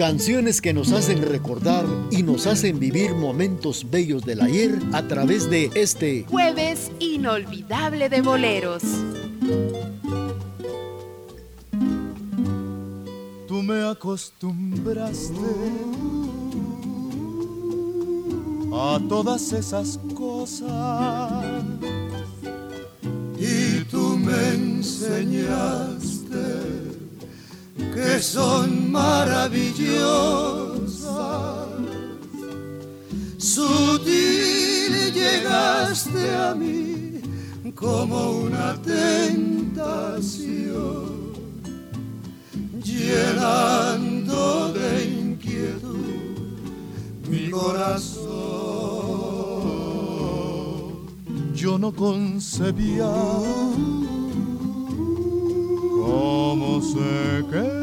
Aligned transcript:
Canciones 0.00 0.62
que 0.62 0.72
nos 0.72 0.92
hacen 0.92 1.20
recordar 1.20 1.84
y 2.10 2.22
nos 2.22 2.46
hacen 2.46 2.78
vivir 2.78 3.12
momentos 3.14 3.90
bellos 3.90 4.24
del 4.24 4.40
ayer 4.40 4.78
a 4.94 5.06
través 5.06 5.50
de 5.50 5.70
este 5.74 6.24
jueves 6.24 6.90
inolvidable 7.00 8.08
de 8.08 8.22
boleros. 8.22 8.82
Tú 13.46 13.62
me 13.62 13.82
acostumbraste 13.90 15.34
a 18.72 18.98
todas 19.06 19.52
esas 19.52 20.00
cosas 20.14 21.62
y 23.38 23.84
tú 23.90 24.16
me 24.16 24.48
enseñaste 24.54 25.99
que 27.94 28.20
son 28.20 28.90
maravillosas. 28.90 29.90
Sutil 33.38 35.12
llegaste 35.12 36.34
a 36.36 36.54
mí 36.54 37.20
como 37.74 38.32
una 38.32 38.74
tentación, 38.82 40.10
llenando 42.82 44.72
de 44.72 45.04
inquietud 45.04 46.00
mi 47.28 47.50
corazón. 47.50 48.30
Yo 51.54 51.78
no 51.78 51.92
concebía 51.92 53.12
cómo 56.02 56.80
se 56.80 57.44
quería 57.50 57.79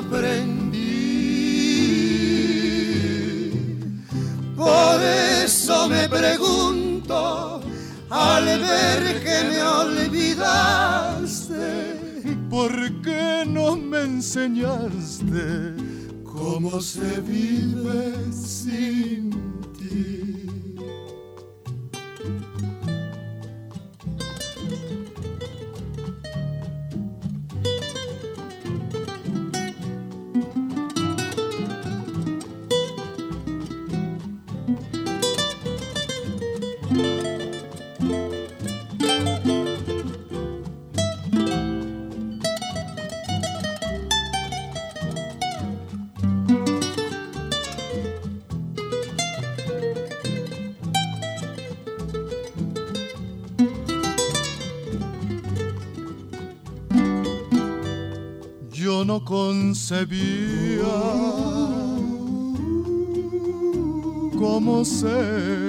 aprendí. 0.00 0.80
Por 4.56 5.00
eso 5.44 5.88
me 5.88 6.08
pregunto 6.08 7.60
al 8.10 8.44
ver 8.44 9.22
que 9.24 9.36
me 9.48 9.62
olvidaste, 9.62 11.56
¿por 12.48 12.72
qué 13.02 13.44
no 13.46 13.76
me 13.76 14.00
enseñaste? 14.02 15.90
cómo 16.40 16.80
se 16.80 17.20
vive 17.20 18.14
sin 18.32 19.49
concebía. 59.30 60.98
Cómo 64.36 64.84
se 64.84 65.59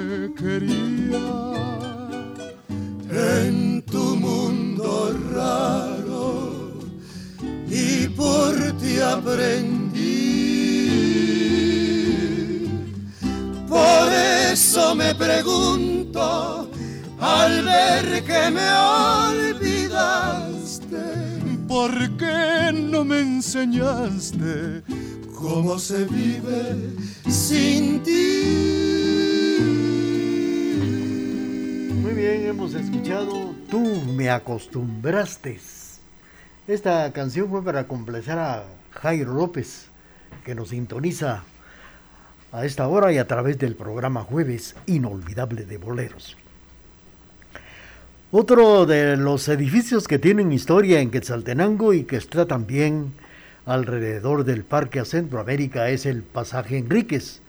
se 25.91 26.06
vive 26.06 26.96
sin 27.29 28.02
ti? 28.02 28.38
Muy 32.02 32.13
bien, 32.13 32.46
hemos 32.46 32.74
escuchado 32.75 33.53
Tú 33.69 33.81
me 34.16 34.30
acostumbraste. 34.30 35.59
Esta 36.66 37.12
canción 37.12 37.50
fue 37.50 37.62
para 37.62 37.90
complacer 37.90 38.40
a 38.40 38.63
Jairo 38.91 39.34
López, 39.34 39.88
que 40.46 40.56
nos 40.56 40.69
sintoniza 40.69 41.44
a 42.53 42.66
esta 42.66 42.88
hora 42.88 43.12
y 43.12 43.18
a 43.18 43.28
través 43.28 43.59
del 43.59 43.75
programa 43.75 44.22
Jueves 44.22 44.78
Inolvidable 44.85 45.66
de 45.66 45.78
Boleros. 45.78 46.38
Otro 48.31 48.85
de 48.85 49.18
los 49.18 49.50
edificios 49.50 50.07
que 50.07 50.19
tienen 50.19 50.53
historia 50.53 51.01
en 51.01 51.12
Quetzaltenango 51.12 51.94
y 51.94 52.06
que 52.06 52.16
está 52.16 52.46
también 52.46 53.12
alrededor 53.66 54.44
del 54.44 54.64
Parque 54.64 55.00
a 55.00 55.06
Centroamérica 55.06 55.90
es 55.90 56.06
el 56.06 56.24
Pasaje 56.24 56.78
Enríquez, 56.78 57.42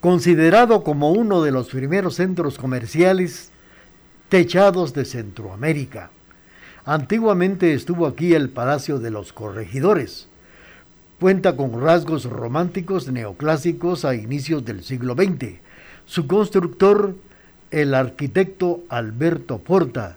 considerado 0.00 0.82
como 0.82 1.12
uno 1.12 1.42
de 1.42 1.50
los 1.50 1.68
primeros 1.68 2.16
centros 2.16 2.58
comerciales 2.58 3.50
techados 4.28 4.94
de 4.94 5.04
Centroamérica. 5.04 6.10
Antiguamente 6.84 7.74
estuvo 7.74 8.06
aquí 8.06 8.34
el 8.34 8.48
Palacio 8.48 8.98
de 8.98 9.10
los 9.10 9.32
Corregidores. 9.32 10.28
Cuenta 11.20 11.54
con 11.56 11.80
rasgos 11.80 12.24
románticos 12.24 13.06
neoclásicos 13.08 14.04
a 14.04 14.14
inicios 14.14 14.64
del 14.64 14.82
siglo 14.82 15.14
XX. 15.14 15.60
Su 16.04 16.26
constructor 16.26 17.14
el 17.72 17.94
arquitecto 17.94 18.84
Alberto 18.88 19.58
Porta. 19.58 20.16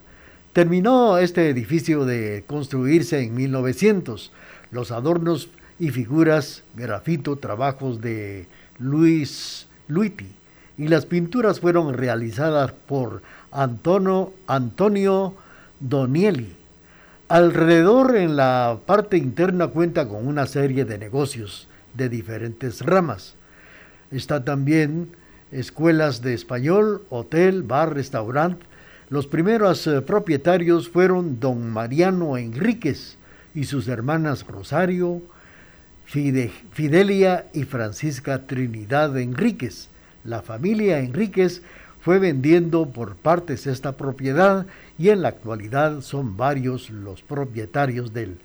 Terminó 0.52 1.18
este 1.18 1.48
edificio 1.48 2.04
de 2.04 2.44
construirse 2.46 3.20
en 3.20 3.34
1900. 3.34 4.30
Los 4.76 4.90
adornos 4.90 5.48
y 5.78 5.88
figuras, 5.88 6.62
grafito, 6.74 7.36
trabajos 7.36 8.02
de 8.02 8.46
Luis 8.78 9.66
Luiti 9.88 10.30
y 10.76 10.88
las 10.88 11.06
pinturas 11.06 11.60
fueron 11.60 11.94
realizadas 11.94 12.72
por 12.72 13.22
Antonio, 13.50 14.34
Antonio 14.46 15.32
Donieli. 15.80 16.54
Alrededor 17.28 18.16
en 18.16 18.36
la 18.36 18.80
parte 18.84 19.16
interna 19.16 19.68
cuenta 19.68 20.06
con 20.08 20.26
una 20.28 20.44
serie 20.44 20.84
de 20.84 20.98
negocios 20.98 21.68
de 21.94 22.10
diferentes 22.10 22.82
ramas. 22.84 23.34
Está 24.10 24.44
también 24.44 25.08
escuelas 25.52 26.20
de 26.20 26.34
español, 26.34 27.02
hotel, 27.08 27.62
bar, 27.62 27.94
restaurante. 27.94 28.66
Los 29.08 29.26
primeros 29.26 29.86
eh, 29.86 30.02
propietarios 30.02 30.90
fueron 30.90 31.40
don 31.40 31.70
Mariano 31.70 32.36
Enríquez 32.36 33.16
y 33.56 33.64
sus 33.64 33.88
hermanas 33.88 34.46
Rosario, 34.46 35.22
Fidelia 36.04 37.46
y 37.52 37.64
Francisca 37.64 38.46
Trinidad 38.46 39.18
Enríquez. 39.18 39.88
La 40.24 40.42
familia 40.42 41.00
Enríquez 41.00 41.62
fue 42.02 42.18
vendiendo 42.18 42.90
por 42.90 43.16
partes 43.16 43.66
esta 43.66 43.96
propiedad 43.96 44.66
y 44.98 45.08
en 45.08 45.22
la 45.22 45.28
actualidad 45.28 46.02
son 46.02 46.36
varios 46.36 46.90
los 46.90 47.22
propietarios 47.22 48.12
del 48.12 48.36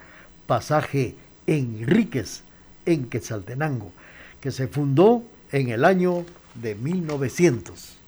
pasaje 0.48 1.16
Enríquez 1.46 2.44
en 2.86 3.10
Quetzaltenango, 3.10 3.92
que 4.40 4.52
se 4.52 4.68
fundó 4.68 5.24
en 5.52 5.70
el 5.70 5.84
año 5.84 6.26
de 6.56 6.76
1900. 6.76 8.01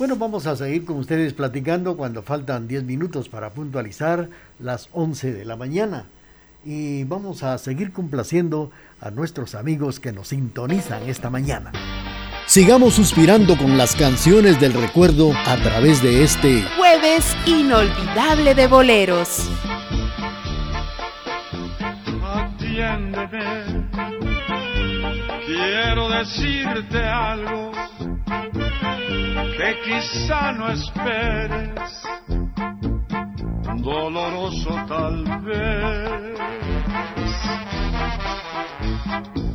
Bueno, 0.00 0.16
vamos 0.16 0.46
a 0.46 0.56
seguir 0.56 0.86
con 0.86 0.96
ustedes 0.96 1.34
platicando 1.34 1.94
cuando 1.94 2.22
faltan 2.22 2.66
10 2.66 2.84
minutos 2.84 3.28
para 3.28 3.50
puntualizar 3.50 4.30
las 4.58 4.88
11 4.92 5.34
de 5.34 5.44
la 5.44 5.56
mañana. 5.56 6.06
Y 6.64 7.04
vamos 7.04 7.42
a 7.42 7.58
seguir 7.58 7.92
complaciendo 7.92 8.70
a 9.02 9.10
nuestros 9.10 9.54
amigos 9.54 10.00
que 10.00 10.10
nos 10.10 10.28
sintonizan 10.28 11.02
esta 11.06 11.28
mañana. 11.28 11.72
Sigamos 12.46 12.94
suspirando 12.94 13.58
con 13.58 13.76
las 13.76 13.94
canciones 13.94 14.58
del 14.58 14.72
recuerdo 14.72 15.32
a 15.34 15.58
través 15.58 16.02
de 16.02 16.24
este 16.24 16.62
jueves 16.78 17.36
inolvidable 17.44 18.54
de 18.54 18.66
boleros. 18.68 19.50
quiero 25.46 26.08
decirte 26.08 26.98
algo 27.04 27.70
quizá 29.74 30.52
no 30.52 30.70
esperes, 30.70 32.02
doloroso 33.76 34.70
tal 34.88 35.24
vez. 35.42 36.38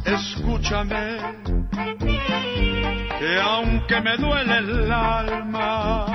Escúchame, 0.05 1.17
que 3.19 3.39
aunque 3.41 4.01
me 4.01 4.17
duele 4.17 4.57
el 4.57 4.91
alma, 4.91 6.05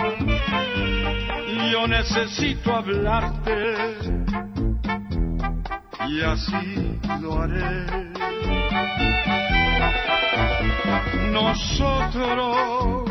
yo 1.70 1.86
necesito 1.86 2.74
hablarte 2.74 3.74
y 6.08 6.20
así 6.22 6.98
lo 7.20 7.42
haré. 7.42 7.86
Nosotros 11.30 13.10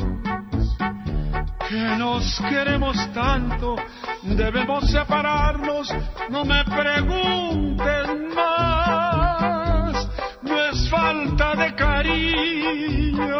que 1.71 1.95
nos 1.97 2.37
queremos 2.49 2.97
tanto, 3.13 3.77
debemos 4.23 4.91
separarnos, 4.91 5.87
no 6.29 6.43
me 6.43 6.65
preguntes 6.65 8.07
más, 8.35 10.09
no 10.41 10.61
es 10.65 10.89
falta 10.89 11.55
de 11.55 11.73
cariño, 11.75 13.31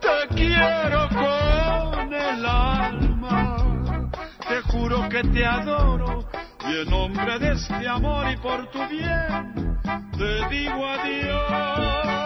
te 0.00 0.34
quiero 0.34 1.08
con 1.10 2.12
el 2.12 2.44
alma, 2.44 4.10
te 4.48 4.60
juro 4.62 5.08
que 5.08 5.22
te 5.22 5.46
adoro 5.46 6.28
y 6.66 6.80
en 6.80 6.90
nombre 6.90 7.38
de 7.38 7.52
este 7.52 7.86
amor 7.86 8.28
y 8.28 8.36
por 8.38 8.68
tu 8.72 8.84
bien, 8.88 9.78
te 10.18 10.48
digo 10.48 10.84
adiós. 10.84 12.17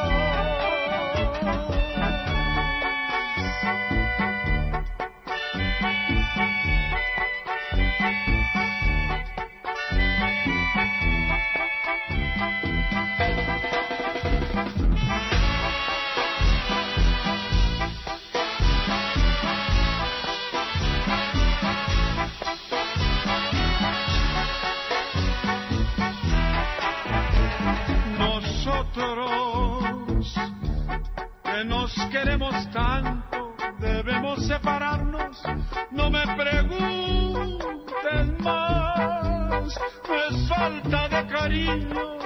Cariño, 41.53 42.19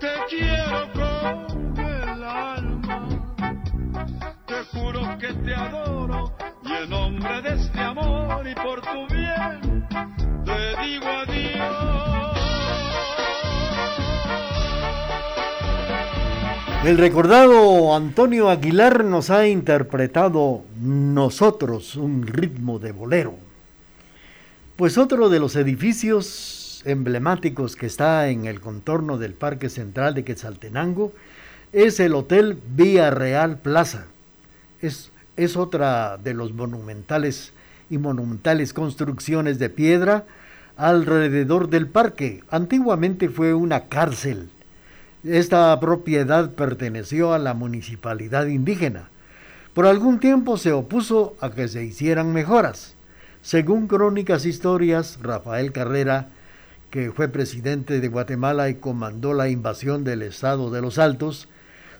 te 0.00 0.12
quiero 0.28 0.92
con 0.92 1.78
el 1.78 2.24
alma, 2.24 3.08
te 4.46 4.54
juro 4.72 5.18
que 5.18 5.32
te 5.32 5.54
adoro 5.54 6.34
y 6.64 6.72
en 6.72 6.90
nombre 6.90 7.42
de 7.42 7.54
este 7.54 7.78
amor 7.78 8.46
y 8.46 8.54
por 8.54 8.80
tu 8.82 9.14
bien, 9.14 9.86
te 10.44 10.82
digo 10.82 11.06
adiós. 11.06 11.58
El 16.84 16.98
recordado 16.98 17.94
Antonio 17.94 18.50
Aguilar 18.50 19.04
nos 19.04 19.30
ha 19.30 19.46
interpretado 19.46 20.62
Nosotros, 20.80 21.94
un 21.94 22.26
ritmo 22.26 22.80
de 22.80 22.90
bolero. 22.90 23.34
Pues 24.74 24.98
otro 24.98 25.28
de 25.28 25.38
los 25.38 25.54
edificios 25.54 26.61
emblemáticos 26.84 27.76
que 27.76 27.86
está 27.86 28.28
en 28.28 28.46
el 28.46 28.60
contorno 28.60 29.18
del 29.18 29.34
Parque 29.34 29.68
Central 29.68 30.14
de 30.14 30.24
Quetzaltenango 30.24 31.12
es 31.72 32.00
el 32.00 32.14
Hotel 32.14 32.58
Vía 32.74 33.10
Real 33.10 33.58
Plaza. 33.58 34.06
Es, 34.80 35.10
es 35.36 35.56
otra 35.56 36.18
de 36.18 36.34
los 36.34 36.52
monumentales 36.52 37.52
y 37.90 37.98
monumentales 37.98 38.72
construcciones 38.72 39.58
de 39.58 39.70
piedra 39.70 40.24
alrededor 40.76 41.68
del 41.68 41.86
parque. 41.86 42.42
Antiguamente 42.50 43.28
fue 43.28 43.54
una 43.54 43.88
cárcel 43.88 44.48
esta 45.24 45.78
propiedad 45.78 46.50
perteneció 46.50 47.32
a 47.32 47.38
la 47.38 47.54
municipalidad 47.54 48.46
indígena. 48.46 49.08
Por 49.72 49.86
algún 49.86 50.18
tiempo 50.18 50.56
se 50.56 50.72
opuso 50.72 51.36
a 51.40 51.50
que 51.50 51.68
se 51.68 51.84
hicieran 51.84 52.32
mejoras. 52.32 52.94
Según 53.40 53.86
crónicas 53.86 54.46
historias, 54.46 55.20
Rafael 55.22 55.70
Carrera, 55.70 56.28
que 56.92 57.10
fue 57.10 57.28
presidente 57.28 58.00
de 58.00 58.08
Guatemala 58.08 58.68
y 58.68 58.74
comandó 58.74 59.32
la 59.32 59.48
invasión 59.48 60.04
del 60.04 60.20
estado 60.20 60.70
de 60.70 60.82
los 60.82 60.98
Altos, 60.98 61.48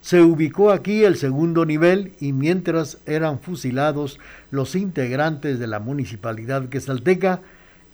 se 0.03 0.21
ubicó 0.21 0.71
aquí 0.71 1.03
el 1.05 1.17
segundo 1.17 1.65
nivel 1.65 2.13
y 2.21 2.35
mientras 2.35 2.99
eran 3.07 3.41
fusilados 3.41 4.21
los 4.51 4.75
integrantes 4.75 5.59
de 5.59 5.67
la 5.67 5.81
municipalidad 5.81 6.69
quesalteca, 6.69 7.41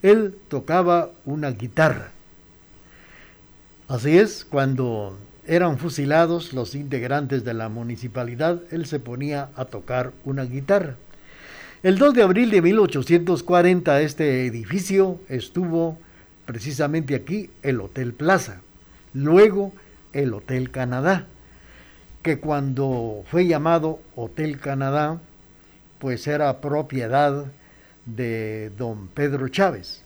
él 0.03 0.35
tocaba 0.49 1.11
una 1.25 1.53
guitarra. 1.53 2.11
Así 3.87 4.19
es, 4.19 4.45
cuando 4.45 5.17
eran 5.47 5.79
fusilados 5.79 6.53
los 6.53 6.75
integrantes 6.75 7.45
de 7.45 7.55
la 7.55 7.69
municipalidad, 7.69 8.61
él 8.73 8.87
se 8.87 8.99
ponía 8.99 9.51
a 9.55 9.67
tocar 9.67 10.11
una 10.25 10.43
guitarra. 10.43 10.97
El 11.85 11.97
2 11.97 12.15
de 12.15 12.23
abril 12.25 12.51
de 12.51 12.61
1840 12.61 14.01
este 14.01 14.47
edificio 14.47 15.21
estuvo 15.29 15.97
precisamente 16.49 17.15
aquí, 17.15 17.51
el 17.63 17.79
Hotel 17.79 18.15
Plaza, 18.15 18.63
luego 19.13 19.75
el 20.15 20.33
Hotel 20.33 20.71
Canadá, 20.71 21.27
que 22.23 22.41
cuando 22.41 23.23
fue 23.31 23.47
llamado 23.47 24.01
Hotel 24.17 24.59
Canadá, 24.59 25.19
pues 25.99 26.27
era 26.27 26.63
propiedad 26.63 27.45
de 28.07 28.73
don 28.79 29.09
Pedro 29.09 29.49
Chávez. 29.49 30.03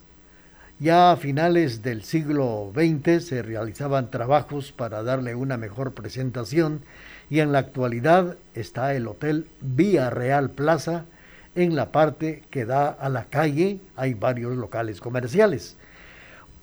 Ya 0.81 1.13
a 1.13 1.17
finales 1.17 1.85
del 1.85 2.03
siglo 2.03 2.73
XX 2.75 3.25
se 3.25 3.43
realizaban 3.43 4.11
trabajos 4.11 4.73
para 4.73 5.05
darle 5.05 5.37
una 5.37 5.57
mejor 5.57 5.95
presentación 5.95 6.81
y 7.31 7.39
en 7.39 7.53
la 7.53 7.61
actualidad 7.61 8.37
está 8.55 8.95
el 8.95 9.07
Hotel 9.07 9.47
Vía 9.61 10.11
Real 10.11 10.51
Plaza 10.51 11.05
en 11.55 11.77
la 11.77 11.93
parte 11.93 12.43
que 12.51 12.65
da 12.65 12.89
a 12.89 13.09
la 13.09 13.27
calle, 13.27 13.79
hay 13.95 14.15
varios 14.15 14.57
locales 14.57 15.01
comerciales. 15.01 15.77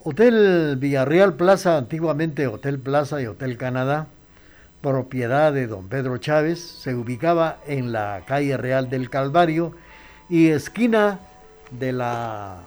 Hotel 0.02 0.76
Villarreal 0.78 1.34
Plaza, 1.34 1.76
antiguamente 1.76 2.46
Hotel 2.46 2.78
Plaza 2.78 3.20
y 3.20 3.26
Hotel 3.26 3.58
Canadá, 3.58 4.06
propiedad 4.80 5.52
de 5.52 5.66
don 5.66 5.88
Pedro 5.88 6.16
Chávez, 6.16 6.58
se 6.58 6.94
ubicaba 6.94 7.58
en 7.66 7.92
la 7.92 8.22
calle 8.26 8.56
Real 8.56 8.88
del 8.88 9.10
Calvario 9.10 9.72
y 10.30 10.48
esquina 10.48 11.20
de 11.70 11.92
la 11.92 12.60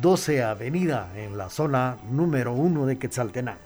12 0.00 0.42
Avenida 0.42 1.12
en 1.14 1.38
la 1.38 1.48
zona 1.48 1.98
número 2.10 2.54
1 2.54 2.86
de 2.86 2.98
Quetzaltenango. 2.98 3.60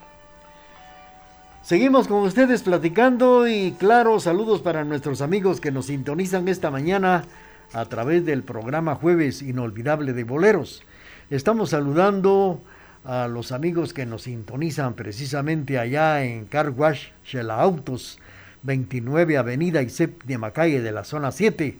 Seguimos 1.62 2.08
con 2.08 2.24
ustedes 2.24 2.62
platicando 2.62 3.48
y 3.48 3.72
claro, 3.78 4.20
saludos 4.20 4.60
para 4.60 4.84
nuestros 4.84 5.22
amigos 5.22 5.62
que 5.62 5.72
nos 5.72 5.86
sintonizan 5.86 6.46
esta 6.46 6.70
mañana 6.70 7.24
a 7.72 7.86
través 7.86 8.26
del 8.26 8.42
programa 8.42 8.96
Jueves 8.96 9.40
Inolvidable 9.40 10.12
de 10.12 10.24
Boleros. 10.24 10.82
Estamos 11.28 11.70
saludando 11.70 12.62
a 13.04 13.26
los 13.26 13.50
amigos 13.50 13.92
que 13.92 14.06
nos 14.06 14.22
sintonizan 14.22 14.94
precisamente 14.94 15.76
allá 15.76 16.22
en 16.22 16.44
Car 16.44 16.70
Wash 16.70 17.08
Shela 17.24 17.60
Autos, 17.60 18.20
29 18.62 19.36
Avenida 19.36 19.82
y 19.82 19.90
Séptima 19.90 20.52
Calle 20.52 20.80
de 20.80 20.92
la 20.92 21.02
zona 21.02 21.32
7, 21.32 21.78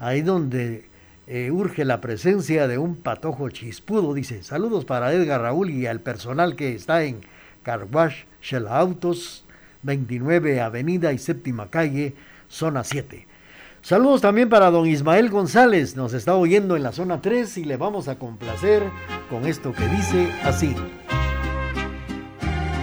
ahí 0.00 0.20
donde 0.20 0.84
eh, 1.26 1.50
urge 1.50 1.86
la 1.86 2.02
presencia 2.02 2.68
de 2.68 2.76
un 2.76 2.96
patojo 2.96 3.48
chispudo, 3.48 4.12
dice. 4.12 4.42
Saludos 4.42 4.84
para 4.84 5.14
Edgar 5.14 5.40
Raúl 5.40 5.70
y 5.70 5.86
al 5.86 6.00
personal 6.00 6.54
que 6.54 6.74
está 6.74 7.04
en 7.04 7.22
Carwash 7.62 8.24
Shell 8.42 8.68
Autos, 8.68 9.46
29 9.82 10.60
Avenida 10.60 11.14
y 11.14 11.16
Séptima 11.16 11.70
Calle, 11.70 12.12
zona 12.48 12.84
7. 12.84 13.26
Saludos 13.84 14.22
también 14.22 14.48
para 14.48 14.70
don 14.70 14.86
Ismael 14.86 15.28
González, 15.28 15.94
nos 15.94 16.14
está 16.14 16.34
oyendo 16.36 16.74
en 16.74 16.82
la 16.82 16.90
zona 16.90 17.20
3 17.20 17.58
y 17.58 17.64
le 17.64 17.76
vamos 17.76 18.08
a 18.08 18.18
complacer 18.18 18.82
con 19.28 19.44
esto 19.46 19.74
que 19.74 19.86
dice 19.88 20.32
así. 20.42 20.74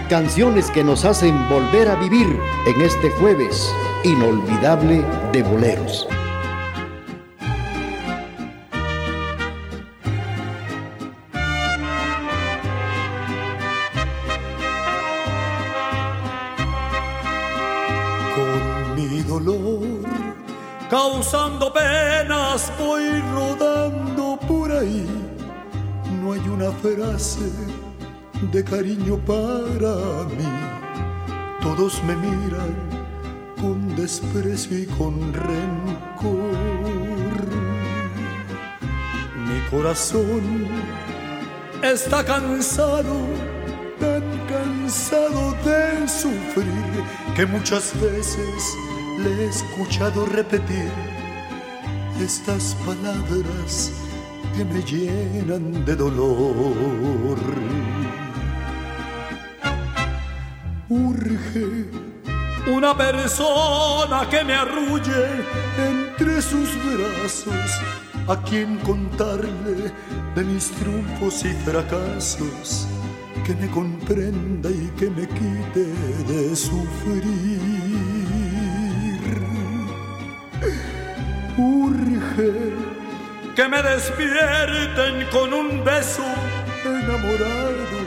Canciones 0.08 0.70
que 0.70 0.84
nos 0.84 1.04
hacen 1.04 1.36
volver 1.48 1.88
a 1.88 1.96
vivir 1.96 2.28
en 2.68 2.80
este 2.82 3.10
jueves 3.10 3.74
inolvidable 4.04 5.04
de 5.32 5.42
boleros. 5.42 6.06
De 28.52 28.64
cariño 28.64 29.18
para 29.26 30.24
mí. 30.34 30.48
Todos 31.60 32.02
me 32.04 32.16
miran 32.16 32.74
con 33.60 33.94
desprecio 33.96 34.78
y 34.78 34.86
con 34.86 35.32
rencor. 35.34 36.32
Mi 39.46 39.60
corazón 39.70 40.66
está 41.82 42.24
cansado, 42.24 43.14
tan 44.00 44.22
cansado 44.48 45.54
de 45.66 46.08
sufrir 46.08 47.04
que 47.36 47.44
muchas 47.44 47.92
veces 48.00 48.74
le 49.18 49.44
he 49.44 49.48
escuchado 49.48 50.24
repetir 50.24 50.90
estas 52.18 52.74
palabras 52.86 53.92
que 54.56 54.64
me 54.64 54.82
llenan 54.82 55.84
de 55.84 55.96
dolor. 55.96 57.38
Urge 60.88 61.86
una 62.70 62.96
persona 62.96 64.28
que 64.30 64.44
me 64.44 64.54
arrulle 64.54 65.24
entre 65.78 66.42
sus 66.42 66.68
brazos, 66.84 67.80
a 68.28 68.36
quien 68.42 68.76
contarle 68.78 69.92
de 70.34 70.44
mis 70.44 70.70
triunfos 70.70 71.44
y 71.44 71.52
fracasos, 71.64 72.86
que 73.44 73.54
me 73.54 73.68
comprenda 73.68 74.70
y 74.70 74.90
que 74.98 75.10
me 75.10 75.26
quite 75.28 75.86
de 76.28 76.54
sufrir. 76.54 77.60
Urge 81.56 82.91
que 83.54 83.68
me 83.68 83.82
despierten 83.82 85.26
con 85.30 85.52
un 85.52 85.84
beso 85.84 86.24
enamorado, 86.84 88.06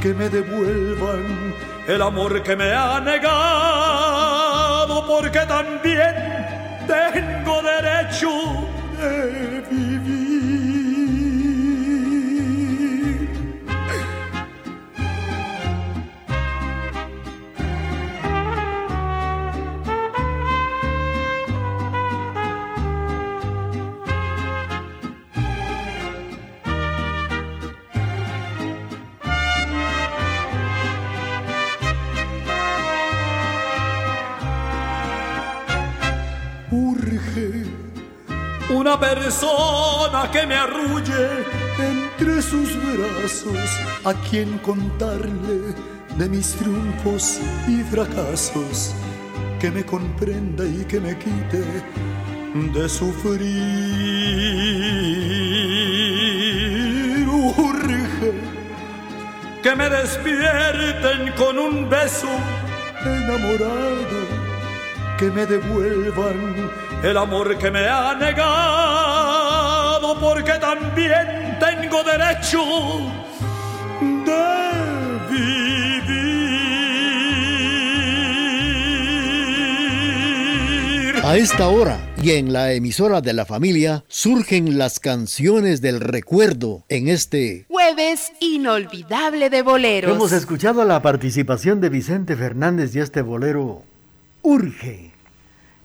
que 0.00 0.14
me 0.14 0.28
devuelvan 0.28 1.54
el 1.88 2.00
amor 2.02 2.42
que 2.42 2.54
me 2.56 2.72
ha 2.72 3.00
negado, 3.00 3.36
porque 5.06 5.40
también 5.40 6.14
tengo 6.86 7.33
persona 38.98 40.30
que 40.30 40.46
me 40.46 40.54
arrulle 40.54 41.44
entre 41.78 42.42
sus 42.42 42.76
brazos, 42.76 43.70
a 44.04 44.14
quien 44.28 44.58
contarle 44.58 45.74
de 46.16 46.28
mis 46.28 46.54
triunfos 46.54 47.40
y 47.66 47.82
fracasos, 47.82 48.94
que 49.60 49.70
me 49.70 49.84
comprenda 49.84 50.64
y 50.64 50.84
que 50.84 51.00
me 51.00 51.16
quite 51.18 51.64
de 52.54 52.88
sufrir. 52.88 53.44
Urge 57.56 58.32
que 59.62 59.74
me 59.74 59.88
despierten 59.88 61.32
con 61.36 61.58
un 61.58 61.88
beso 61.88 62.28
enamorado, 63.04 64.20
que 65.18 65.30
me 65.30 65.46
devuelvan 65.46 66.70
el 67.04 67.16
amor 67.18 67.56
que 67.58 67.70
me 67.70 67.86
ha 67.86 68.14
negado, 68.14 68.48
porque 70.18 70.52
también 70.52 71.58
tengo 71.60 72.02
derecho 72.02 72.64
de 74.00 74.42
vivir. 75.30 75.84
A 81.22 81.36
esta 81.36 81.68
hora 81.68 81.98
y 82.22 82.30
en 82.30 82.54
la 82.54 82.72
emisora 82.72 83.20
de 83.20 83.34
la 83.34 83.44
familia 83.44 84.04
surgen 84.08 84.78
las 84.78 84.98
canciones 84.98 85.82
del 85.82 86.00
recuerdo 86.00 86.84
en 86.88 87.08
este 87.08 87.66
Jueves 87.68 88.32
inolvidable 88.40 89.50
de 89.50 89.60
boleros. 89.60 90.10
Hemos 90.10 90.32
escuchado 90.32 90.86
la 90.86 91.02
participación 91.02 91.82
de 91.82 91.90
Vicente 91.90 92.34
Fernández 92.34 92.96
y 92.96 93.00
este 93.00 93.20
bolero 93.20 93.82
Urge. 94.40 95.13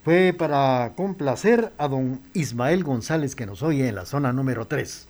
Fue 0.04 0.34
para 0.38 0.94
complacer 0.96 1.74
a 1.78 1.90
don 1.90 2.22
Ismael 2.34 2.86
González 2.86 3.36
que 3.36 3.46
nos 3.46 3.62
oye 3.62 3.90
en 3.90 3.96
la 3.96 4.06
zona 4.06 4.32
número 4.32 4.66
3. 4.66 5.08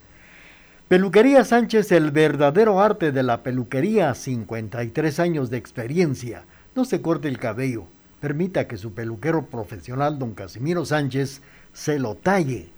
Peluquería 0.88 1.44
Sánchez, 1.44 1.92
el 1.92 2.10
verdadero 2.10 2.82
arte 2.82 3.12
de 3.12 3.22
la 3.22 3.44
peluquería, 3.44 4.16
53 4.16 5.20
años 5.20 5.52
de 5.52 5.58
experiencia. 5.58 6.46
No 6.76 6.86
se 6.86 7.02
corte 7.02 7.28
el 7.28 7.38
cabello, 7.38 7.84
permita 8.20 8.68
que 8.68 8.78
su 8.78 8.96
peluquero 8.96 9.46
profesional, 9.46 10.18
don 10.18 10.34
Casimiro 10.34 10.84
Sánchez, 10.86 11.42
se 11.72 12.00
lo 12.00 12.16
talle. 12.16 12.70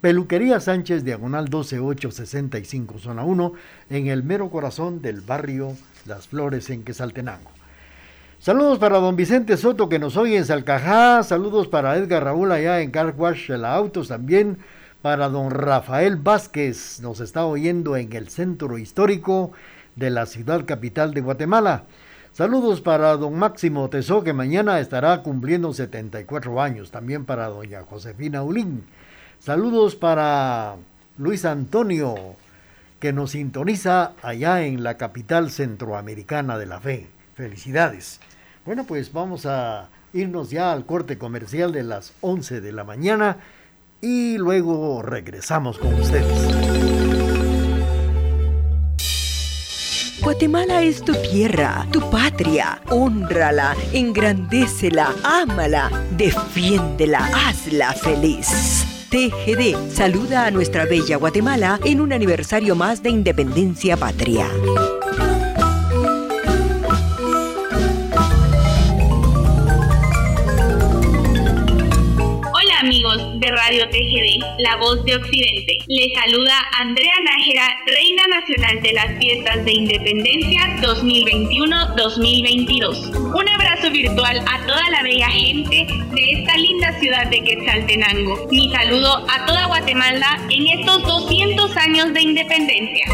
Peluquería 0.00 0.60
Sánchez, 0.60 1.04
diagonal 1.04 1.50
12865, 1.50 2.98
zona 2.98 3.24
1, 3.24 3.52
en 3.90 4.06
el 4.06 4.22
mero 4.22 4.48
corazón 4.48 5.02
del 5.02 5.20
barrio 5.20 5.76
Las 6.06 6.28
Flores 6.28 6.70
en 6.70 6.82
Quesaltenango. 6.82 7.55
Saludos 8.38 8.78
para 8.78 8.98
don 8.98 9.16
Vicente 9.16 9.56
Soto 9.56 9.88
que 9.88 9.98
nos 9.98 10.16
oye 10.16 10.36
en 10.36 10.44
Salcajá. 10.44 11.22
Saludos 11.22 11.68
para 11.68 11.96
Edgar 11.96 12.22
Raúl 12.22 12.52
allá 12.52 12.80
en 12.80 12.90
Car 12.90 13.14
Wash 13.16 13.48
de 13.48 13.58
la 13.58 13.74
Autos 13.74 14.08
también. 14.08 14.58
Para 15.00 15.28
don 15.30 15.50
Rafael 15.50 16.16
Vázquez, 16.16 17.00
nos 17.00 17.20
está 17.20 17.46
oyendo 17.46 17.96
en 17.96 18.12
el 18.12 18.28
centro 18.28 18.76
histórico 18.76 19.52
de 19.96 20.10
la 20.10 20.26
ciudad 20.26 20.66
capital 20.66 21.14
de 21.14 21.22
Guatemala. 21.22 21.84
Saludos 22.32 22.82
para 22.82 23.16
don 23.16 23.38
Máximo 23.38 23.88
Tesó 23.88 24.22
que 24.22 24.34
mañana 24.34 24.80
estará 24.80 25.22
cumpliendo 25.22 25.72
74 25.72 26.60
años. 26.60 26.90
También 26.90 27.24
para 27.24 27.48
doña 27.48 27.84
Josefina 27.88 28.42
Ulín. 28.42 28.84
Saludos 29.38 29.96
para 29.96 30.76
Luis 31.16 31.46
Antonio 31.46 32.14
que 33.00 33.14
nos 33.14 33.30
sintoniza 33.30 34.12
allá 34.22 34.62
en 34.66 34.84
la 34.84 34.98
capital 34.98 35.50
centroamericana 35.50 36.58
de 36.58 36.66
la 36.66 36.80
fe. 36.80 37.15
Felicidades. 37.36 38.18
Bueno, 38.64 38.84
pues 38.84 39.12
vamos 39.12 39.44
a 39.44 39.90
irnos 40.14 40.50
ya 40.50 40.72
al 40.72 40.86
corte 40.86 41.18
comercial 41.18 41.70
de 41.70 41.82
las 41.82 42.14
11 42.22 42.62
de 42.62 42.72
la 42.72 42.82
mañana 42.82 43.36
y 44.00 44.38
luego 44.38 45.02
regresamos 45.02 45.78
con 45.78 45.92
ustedes. 45.94 46.26
Guatemala 50.22 50.82
es 50.82 51.04
tu 51.04 51.12
tierra, 51.12 51.86
tu 51.92 52.10
patria. 52.10 52.80
Honrala, 52.88 53.76
engrandécela, 53.92 55.14
ámala, 55.22 55.90
defiéndela, 56.16 57.30
hazla 57.34 57.92
feliz. 57.92 58.86
TGD 59.10 59.92
saluda 59.92 60.46
a 60.46 60.50
nuestra 60.50 60.86
bella 60.86 61.18
Guatemala 61.18 61.78
en 61.84 62.00
un 62.00 62.14
aniversario 62.14 62.74
más 62.74 63.02
de 63.02 63.10
independencia 63.10 63.96
patria. 63.98 64.48
Radio 73.66 73.88
TGD, 73.88 74.44
La 74.58 74.76
Voz 74.76 75.02
de 75.04 75.16
Occidente. 75.16 75.78
Les 75.88 76.12
saluda 76.12 76.54
Andrea 76.78 77.14
Nájera, 77.24 77.66
Reina 77.84 78.24
Nacional 78.28 78.80
de 78.80 78.92
las 78.92 79.18
Fiestas 79.18 79.64
de 79.64 79.72
Independencia 79.72 80.76
2021-2022. 80.82 83.34
Un 83.34 83.48
abrazo 83.48 83.90
virtual 83.90 84.40
a 84.46 84.64
toda 84.68 84.88
la 84.90 85.02
bella 85.02 85.28
gente 85.30 85.84
de 85.88 86.30
esta 86.30 86.56
linda 86.58 86.92
ciudad 87.00 87.26
de 87.26 87.42
Quetzaltenango. 87.42 88.46
Mi 88.52 88.70
saludo 88.70 89.26
a 89.28 89.44
toda 89.46 89.66
Guatemala 89.66 90.38
en 90.48 90.68
estos 90.78 91.02
200 91.02 91.76
años 91.76 92.14
de 92.14 92.22
independencia. 92.22 93.06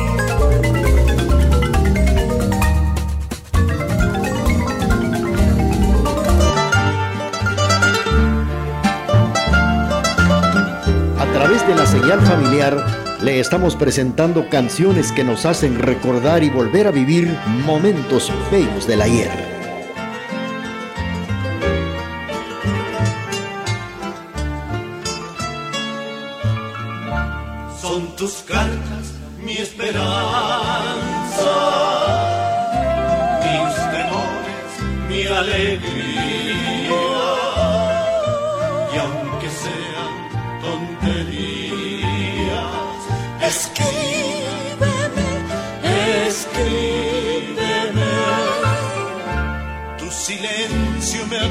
Familiar 12.23 12.77
le 13.23 13.39
estamos 13.39 13.77
presentando 13.77 14.49
canciones 14.49 15.13
que 15.13 15.23
nos 15.23 15.47
hacen 15.47 15.79
recordar 15.79 16.43
y 16.43 16.51
volver 16.51 16.89
a 16.89 16.91
vivir 16.91 17.29
momentos 17.65 18.33
bellos 18.51 18.87
del 18.89 19.03
ayer. 19.03 19.52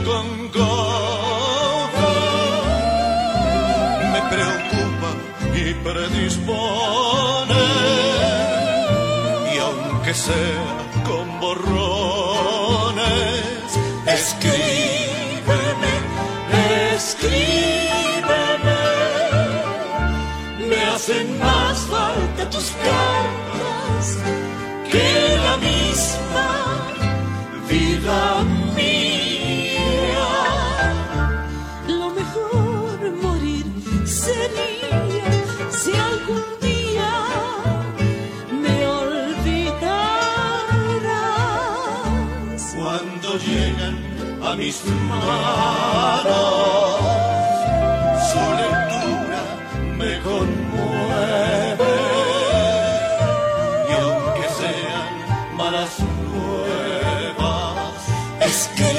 Me 0.01 0.09
acongoja, 0.09 0.93
me 4.11 4.21
preocupa 4.29 5.09
y 5.55 5.73
predispone. 5.83 7.65
Y 9.53 9.57
aunque 9.59 10.13
sea 10.13 10.77
con 11.05 11.39
borrones, 11.39 13.03
escríbeme, 14.07 15.93
escríbeme. 16.93 17.41
Me 20.69 20.79
hacen 20.93 21.39
más 21.39 21.77
falta 21.79 22.49
tus 22.49 22.71
cartas 22.71 24.17
que 24.91 25.37
la 25.45 25.57
misma 25.57 26.47
vida 27.69 28.43
mis 44.71 44.85
manos, 45.09 46.31
su 48.29 48.41
lectura 48.61 49.41
me 49.99 50.11
conmueve. 50.21 51.93
Y 53.89 53.91
aunque 54.01 54.45
sean 54.59 55.13
malas 55.57 55.93
nuevas, 56.31 57.99
escríbeme, 58.39 58.90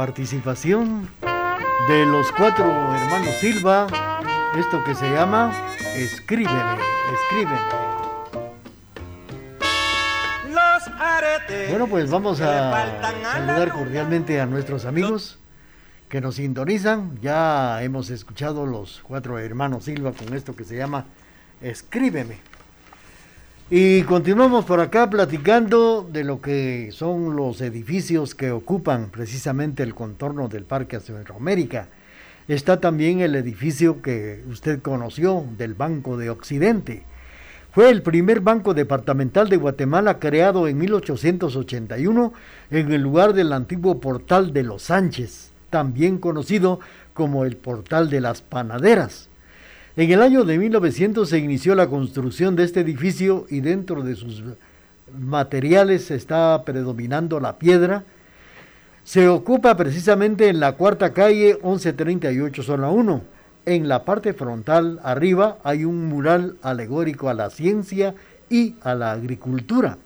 participación 0.00 1.10
de 1.86 2.06
los 2.06 2.32
cuatro 2.32 2.64
hermanos 2.64 3.34
Silva, 3.38 3.86
esto 4.58 4.82
que 4.82 4.94
se 4.94 5.10
llama 5.10 5.52
Escríbeme, 5.94 6.78
escríbeme. 7.12 7.60
Los 10.48 10.88
aretes 10.98 11.68
Bueno, 11.68 11.86
pues 11.86 12.10
vamos 12.10 12.40
a 12.40 12.72
saludar 13.24 13.72
cordialmente 13.72 14.40
a 14.40 14.46
nuestros 14.46 14.86
amigos 14.86 15.38
que 16.08 16.22
nos 16.22 16.36
sintonizan. 16.36 17.18
Ya 17.20 17.82
hemos 17.82 18.08
escuchado 18.08 18.64
los 18.64 19.02
cuatro 19.02 19.38
hermanos 19.38 19.84
Silva 19.84 20.12
con 20.12 20.32
esto 20.32 20.56
que 20.56 20.64
se 20.64 20.78
llama 20.78 21.04
Escríbeme. 21.60 22.38
Y 23.72 24.02
continuamos 24.02 24.64
por 24.64 24.80
acá 24.80 25.08
platicando 25.08 26.04
de 26.12 26.24
lo 26.24 26.40
que 26.40 26.90
son 26.90 27.36
los 27.36 27.60
edificios 27.60 28.34
que 28.34 28.50
ocupan 28.50 29.10
precisamente 29.10 29.84
el 29.84 29.94
contorno 29.94 30.48
del 30.48 30.64
Parque 30.64 30.98
Centroamérica. 30.98 31.86
Está 32.48 32.80
también 32.80 33.20
el 33.20 33.36
edificio 33.36 34.02
que 34.02 34.42
usted 34.50 34.82
conoció 34.82 35.44
del 35.56 35.74
Banco 35.74 36.16
de 36.16 36.30
Occidente. 36.30 37.04
Fue 37.70 37.90
el 37.90 38.02
primer 38.02 38.40
banco 38.40 38.74
departamental 38.74 39.48
de 39.48 39.58
Guatemala 39.58 40.18
creado 40.18 40.66
en 40.66 40.76
1881 40.76 42.32
en 42.72 42.92
el 42.92 43.00
lugar 43.00 43.34
del 43.34 43.52
antiguo 43.52 44.00
portal 44.00 44.52
de 44.52 44.64
los 44.64 44.82
Sánchez, 44.82 45.52
también 45.70 46.18
conocido 46.18 46.80
como 47.14 47.44
el 47.44 47.56
portal 47.56 48.10
de 48.10 48.20
las 48.20 48.42
panaderas. 48.42 49.29
En 50.00 50.10
el 50.10 50.22
año 50.22 50.44
de 50.44 50.56
1900 50.56 51.28
se 51.28 51.38
inició 51.38 51.74
la 51.74 51.86
construcción 51.86 52.56
de 52.56 52.64
este 52.64 52.80
edificio 52.80 53.44
y 53.50 53.60
dentro 53.60 54.02
de 54.02 54.16
sus 54.16 54.42
materiales 55.14 56.10
está 56.10 56.64
predominando 56.64 57.38
la 57.38 57.58
piedra. 57.58 58.04
Se 59.04 59.28
ocupa 59.28 59.76
precisamente 59.76 60.48
en 60.48 60.58
la 60.58 60.72
cuarta 60.72 61.12
calle 61.12 61.58
1138 61.62 62.62
zona 62.62 62.88
1. 62.88 63.20
En 63.66 63.88
la 63.88 64.06
parte 64.06 64.32
frontal 64.32 65.00
arriba 65.02 65.58
hay 65.64 65.84
un 65.84 66.08
mural 66.08 66.56
alegórico 66.62 67.28
a 67.28 67.34
la 67.34 67.50
ciencia 67.50 68.14
y 68.48 68.76
a 68.80 68.94
la 68.94 69.12
agricultura. 69.12 69.98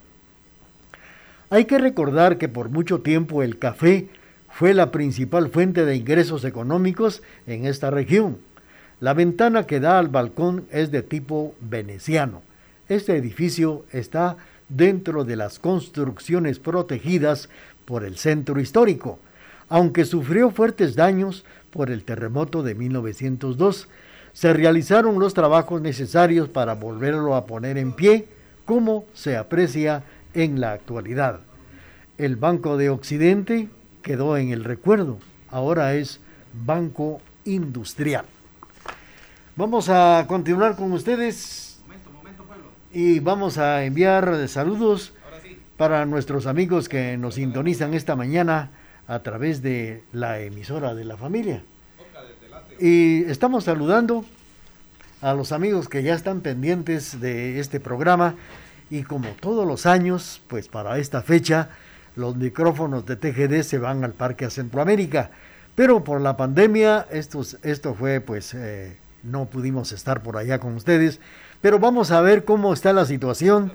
Hay 1.49 1.63
que 1.63 1.77
recordar 1.77 2.37
que 2.37 2.49
por 2.49 2.67
mucho 2.67 2.99
tiempo 2.99 3.43
el 3.43 3.59
café 3.59 4.09
fue 4.49 4.73
la 4.73 4.91
principal 4.91 5.47
fuente 5.47 5.85
de 5.85 5.95
ingresos 5.95 6.43
económicos 6.43 7.23
en 7.47 7.65
esta 7.65 7.91
región. 7.91 8.39
La 9.01 9.13
ventana 9.13 9.67
que 9.67 9.81
da 9.81 9.99
al 9.99 10.07
balcón 10.07 10.65
es 10.71 10.89
de 10.89 11.03
tipo 11.03 11.53
veneciano. 11.59 12.41
Este 12.87 13.17
edificio 13.17 13.85
está 13.91 14.37
dentro 14.69 15.25
de 15.25 15.35
las 15.35 15.59
construcciones 15.59 16.59
protegidas 16.59 17.49
por 17.83 18.05
el 18.05 18.17
centro 18.17 18.59
histórico, 18.59 19.19
aunque 19.67 20.05
sufrió 20.05 20.49
fuertes 20.49 20.95
daños 20.95 21.43
por 21.71 21.91
el 21.91 22.05
terremoto 22.05 22.63
de 22.63 22.73
1902. 22.73 23.89
Se 24.31 24.53
realizaron 24.53 25.19
los 25.19 25.33
trabajos 25.33 25.81
necesarios 25.81 26.47
para 26.47 26.75
volverlo 26.75 27.35
a 27.35 27.45
poner 27.45 27.77
en 27.77 27.91
pie 27.91 28.27
como 28.63 29.05
se 29.13 29.35
aprecia 29.35 30.03
en 30.33 30.61
la 30.61 30.71
actualidad. 30.71 31.41
El 32.17 32.37
Banco 32.37 32.77
de 32.77 32.89
Occidente 32.89 33.67
quedó 34.01 34.37
en 34.37 34.51
el 34.51 34.63
recuerdo, 34.63 35.19
ahora 35.49 35.95
es 35.95 36.21
Banco 36.53 37.19
Industrial. 37.43 38.25
Vamos 39.57 39.87
a 39.87 40.25
continuar 40.27 40.75
con 40.75 40.91
ustedes. 40.91 41.79
Y 42.91 43.21
vamos 43.21 43.57
a 43.57 43.85
enviar 43.85 44.49
saludos 44.49 45.13
para 45.77 46.05
nuestros 46.05 46.45
amigos 46.45 46.89
que 46.89 47.15
nos 47.15 47.35
sintonizan 47.35 47.93
esta 47.93 48.17
mañana 48.17 48.71
a 49.07 49.19
través 49.19 49.61
de 49.61 50.03
la 50.11 50.41
emisora 50.41 50.93
de 50.93 51.05
la 51.05 51.15
familia. 51.15 51.63
Y 52.81 53.23
estamos 53.29 53.63
saludando 53.63 54.25
a 55.21 55.33
los 55.33 55.53
amigos 55.53 55.87
que 55.87 56.03
ya 56.03 56.15
están 56.15 56.41
pendientes 56.41 57.21
de 57.21 57.61
este 57.61 57.79
programa. 57.79 58.35
Y 58.89 59.03
como 59.03 59.29
todos 59.39 59.65
los 59.65 59.85
años, 59.85 60.41
pues 60.49 60.67
para 60.67 60.97
esta 60.97 61.21
fecha 61.21 61.69
los 62.17 62.35
micrófonos 62.35 63.05
de 63.05 63.15
TGD 63.15 63.61
se 63.61 63.77
van 63.77 64.03
al 64.03 64.11
Parque 64.11 64.43
a 64.43 64.49
Centroamérica, 64.49 65.31
pero 65.75 66.03
por 66.03 66.19
la 66.19 66.35
pandemia 66.35 67.07
estos, 67.09 67.57
esto 67.63 67.93
fue 67.93 68.21
pues 68.21 68.53
eh, 68.53 68.97
no 69.25 69.45
pudimos 69.45 69.91
estar 69.91 70.21
por 70.21 70.37
allá 70.37 70.59
con 70.59 70.75
ustedes, 70.75 71.19
pero 71.61 71.79
vamos 71.79 72.11
a 72.11 72.21
ver 72.21 72.45
cómo 72.45 72.73
está 72.73 72.93
la 72.93 73.05
situación 73.05 73.71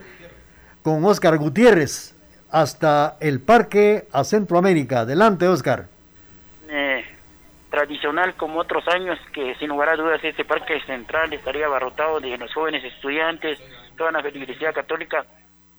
con 0.82 1.04
Oscar 1.04 1.36
Gutiérrez 1.38 2.14
hasta 2.50 3.16
el 3.20 3.40
Parque 3.40 4.06
a 4.12 4.24
Centroamérica. 4.24 5.00
Adelante, 5.00 5.46
Oscar. 5.48 5.86
Eh, 6.68 7.04
tradicional 7.70 8.34
como 8.34 8.60
otros 8.60 8.86
años, 8.88 9.18
que 9.32 9.54
sin 9.56 9.68
lugar 9.68 9.90
a 9.90 9.96
dudas 9.96 10.22
este 10.22 10.44
parque 10.44 10.80
central 10.86 11.32
estaría 11.32 11.66
abarrotado 11.66 12.20
de 12.20 12.36
los 12.38 12.52
jóvenes 12.52 12.84
estudiantes, 12.84 13.58
toda 13.96 14.12
la 14.12 14.26
Iglesia 14.28 14.72
Católica, 14.72 15.24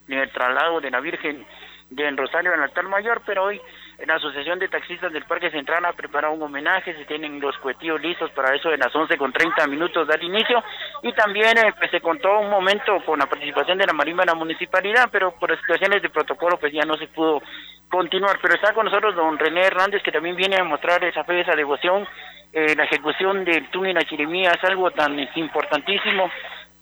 en 0.08 0.20
el 0.20 0.32
traslado 0.32 0.82
de 0.82 0.92
la 0.92 1.00
Virgen 1.00 1.46
de 1.90 2.12
Rosario 2.12 2.54
al 2.54 2.64
altar 2.64 2.88
mayor, 2.88 3.22
pero 3.26 3.44
hoy 3.44 3.62
la 4.06 4.16
Asociación 4.16 4.60
de 4.60 4.68
Taxistas 4.68 5.12
del 5.12 5.26
Parque 5.26 5.52
Central 5.52 5.86
ha 5.86 5.94
preparado 5.94 6.34
un 6.34 6.42
homenaje, 6.42 6.96
se 6.96 7.06
tienen 7.06 7.40
los 7.40 7.58
cuetillos 7.58 8.02
listos 8.02 8.32
para 8.32 8.56
eso 8.56 8.70
de 8.70 8.78
las 8.78 8.94
11 8.96 9.18
con 9.18 9.32
30 9.32 9.68
minutos 9.68 10.08
dar 10.08 10.22
inicio 10.24 10.64
y 11.04 11.14
también 11.14 11.58
eh, 11.58 11.74
pues, 11.78 11.92
se 11.92 12.02
contó 12.02 12.40
un 12.40 12.50
momento 12.50 13.04
con 13.06 13.20
la 13.20 13.28
participación 13.28 13.78
de 13.78 13.86
la 13.86 13.94
Marimba 13.94 14.24
de 14.24 14.32
la 14.32 14.36
Municipalidad, 14.36 15.10
pero 15.12 15.32
por 15.32 15.56
situaciones 15.60 16.02
de 16.02 16.10
protocolo 16.10 16.58
pues 16.58 16.74
ya 16.74 16.84
no 16.86 16.96
se 16.98 17.08
pudo 17.08 17.42
continuar, 17.90 18.40
pero 18.42 18.56
está 18.56 18.74
con 18.74 18.86
nosotros 18.86 19.16
don 19.16 19.38
René 19.38 19.62
Hernández 19.62 20.02
que 20.04 20.12
también 20.12 20.36
viene 20.36 20.58
a 20.58 20.64
mostrar 20.64 21.04
esa 21.04 21.24
fe, 21.24 21.42
esa 21.42 21.56
devoción, 21.56 22.08
eh, 22.54 22.76
la 22.76 22.86
ejecución 22.86 23.46
del 23.46 23.70
túnel 23.70 23.98
a 23.98 24.04
Chirimía 24.04 24.52
es 24.52 24.64
algo 24.64 24.92
tan 24.92 25.20
importantísimo 25.36 26.30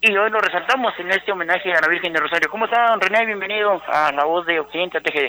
y 0.00 0.16
hoy 0.16 0.30
lo 0.30 0.40
resaltamos 0.40 0.94
en 0.98 1.10
este 1.10 1.32
homenaje 1.32 1.72
a 1.72 1.80
la 1.80 1.88
Virgen 1.88 2.14
de 2.14 2.20
Rosario. 2.20 2.48
¿Cómo 2.50 2.64
está, 2.64 2.88
don 2.88 3.00
René? 3.00 3.26
Bienvenido 3.26 3.82
a 3.86 4.10
La 4.12 4.24
Voz 4.24 4.46
de 4.46 4.58
Occidente, 4.58 4.96
a 4.96 5.00
TGD. 5.02 5.28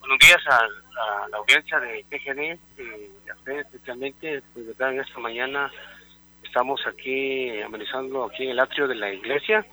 Buenos 0.00 0.18
días 0.20 0.38
a, 0.48 0.60
a 0.98 1.28
la 1.28 1.36
audiencia 1.38 1.78
de 1.80 2.04
TGD, 2.10 2.58
eh, 2.78 3.10
a 3.30 3.34
ustedes 3.34 3.66
especialmente, 3.66 4.42
pues 4.54 4.66
verdad, 4.66 4.92
en 4.94 5.00
esta 5.00 5.18
mañana 5.20 5.70
estamos 6.44 6.80
aquí 6.86 7.60
amenizando 7.62 8.24
aquí 8.24 8.44
en 8.44 8.50
el 8.50 8.60
atrio 8.60 8.88
de 8.88 8.94
la 8.96 9.12
iglesia, 9.12 9.64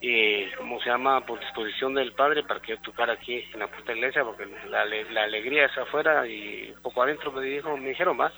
eh, 0.00 0.50
como 0.58 0.80
se 0.80 0.88
llama, 0.90 1.24
por 1.24 1.38
disposición 1.38 1.94
del 1.94 2.12
Padre, 2.12 2.42
para 2.42 2.60
que 2.60 2.72
yo 2.72 2.74
aquí 3.10 3.44
en 3.52 3.60
la 3.60 3.68
puerta 3.68 3.92
iglesia, 3.92 4.24
porque 4.24 4.46
la, 4.68 4.84
la 4.84 5.22
alegría 5.24 5.66
es 5.66 5.78
afuera 5.78 6.26
y 6.26 6.74
poco 6.82 7.02
adentro 7.02 7.30
me 7.30 7.42
dijo, 7.42 7.76
me 7.76 7.90
dijeron 7.90 8.16
más. 8.16 8.32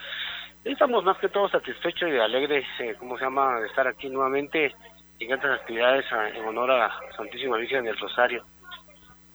Estamos 0.62 1.04
más 1.04 1.16
que 1.18 1.28
todo 1.28 1.48
satisfechos 1.48 2.10
y 2.10 2.16
alegres, 2.18 2.66
eh, 2.80 2.94
¿cómo 2.98 3.16
se 3.18 3.24
llama?, 3.24 3.60
de 3.60 3.66
estar 3.68 3.86
aquí 3.86 4.08
nuevamente 4.08 4.74
en 5.20 5.32
estas 5.32 5.60
actividades 5.60 6.10
a- 6.12 6.28
en 6.30 6.44
honor 6.44 6.70
a 6.70 6.90
Santísima 7.16 7.56
Virgen 7.56 7.84
del 7.84 7.98
Rosario. 7.98 8.44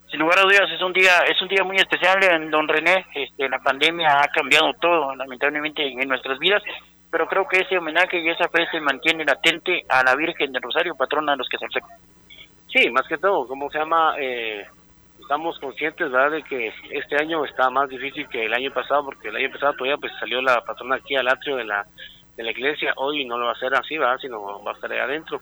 Sin 0.10 0.20
lugar 0.20 0.40
a 0.40 0.44
dudas 0.44 0.72
es 0.72 0.82
un 0.82 0.92
día 0.92 1.20
es 1.28 1.40
un 1.42 1.48
día 1.48 1.64
muy 1.64 1.78
especial 1.78 2.24
en 2.24 2.50
don 2.50 2.68
René. 2.68 3.06
Este, 3.14 3.48
la 3.48 3.60
pandemia 3.60 4.22
ha 4.22 4.28
cambiado 4.30 4.74
todo, 4.74 5.16
lamentablemente 5.16 5.86
en, 5.86 6.08
nuestras 6.08 6.40
vidas, 6.40 6.64
pero 7.12 7.28
creo 7.28 7.48
que 7.48 7.60
ese 7.60 7.78
homenaje 7.78 8.20
y 8.20 8.30
esa 8.30 8.50
fe 8.50 8.66
se 8.72 8.82
mantiene 8.82 9.24
latente 9.24 9.86
a 9.88 10.04
la 10.04 10.16
Virgen 10.16 10.52
del 10.52 10.64
Rosario, 10.64 10.96
patrona 10.96 11.34
de 11.34 11.38
los 11.38 11.50
que 11.50 11.58
se 11.58 11.68
Sí, 12.72 12.90
más 12.92 13.08
que 13.08 13.18
todo, 13.18 13.48
¿cómo 13.48 13.70
se 13.70 13.80
llama? 13.80 14.16
Eh, 14.20 14.66
estamos 15.20 15.60
conscientes, 15.60 16.12
¿verdad?, 16.12 16.32
de 16.32 16.44
que 16.44 16.74
este 16.92 17.16
año 17.16 17.46
está 17.46 17.70
más 17.70 17.90
difícil 17.90 18.28
que 18.30 18.46
el 18.46 18.54
año 18.54 18.72
pasado, 18.72 19.06
porque 19.06 19.30
el 19.30 19.36
año 19.36 19.52
pasado 19.52 19.74
todavía 19.74 19.98
pues 19.98 20.12
salió 20.20 20.42
la 20.42 20.62
patrona 20.62 20.96
aquí 20.96 21.16
al 21.16 21.28
atrio 21.28 21.56
de 21.58 21.66
la, 21.66 21.86
de 22.36 22.44
la 22.44 22.52
iglesia, 22.52 22.94
hoy 22.96 23.26
no 23.26 23.38
lo 23.38 23.46
va 23.46 23.52
a 23.52 23.56
hacer 23.56 23.74
así, 23.76 23.98
¿verdad?, 23.98 24.18
sino 24.20 24.64
va 24.64 24.72
a 24.72 24.74
estar 24.74 24.92
ahí 24.92 25.00
adentro. 25.00 25.42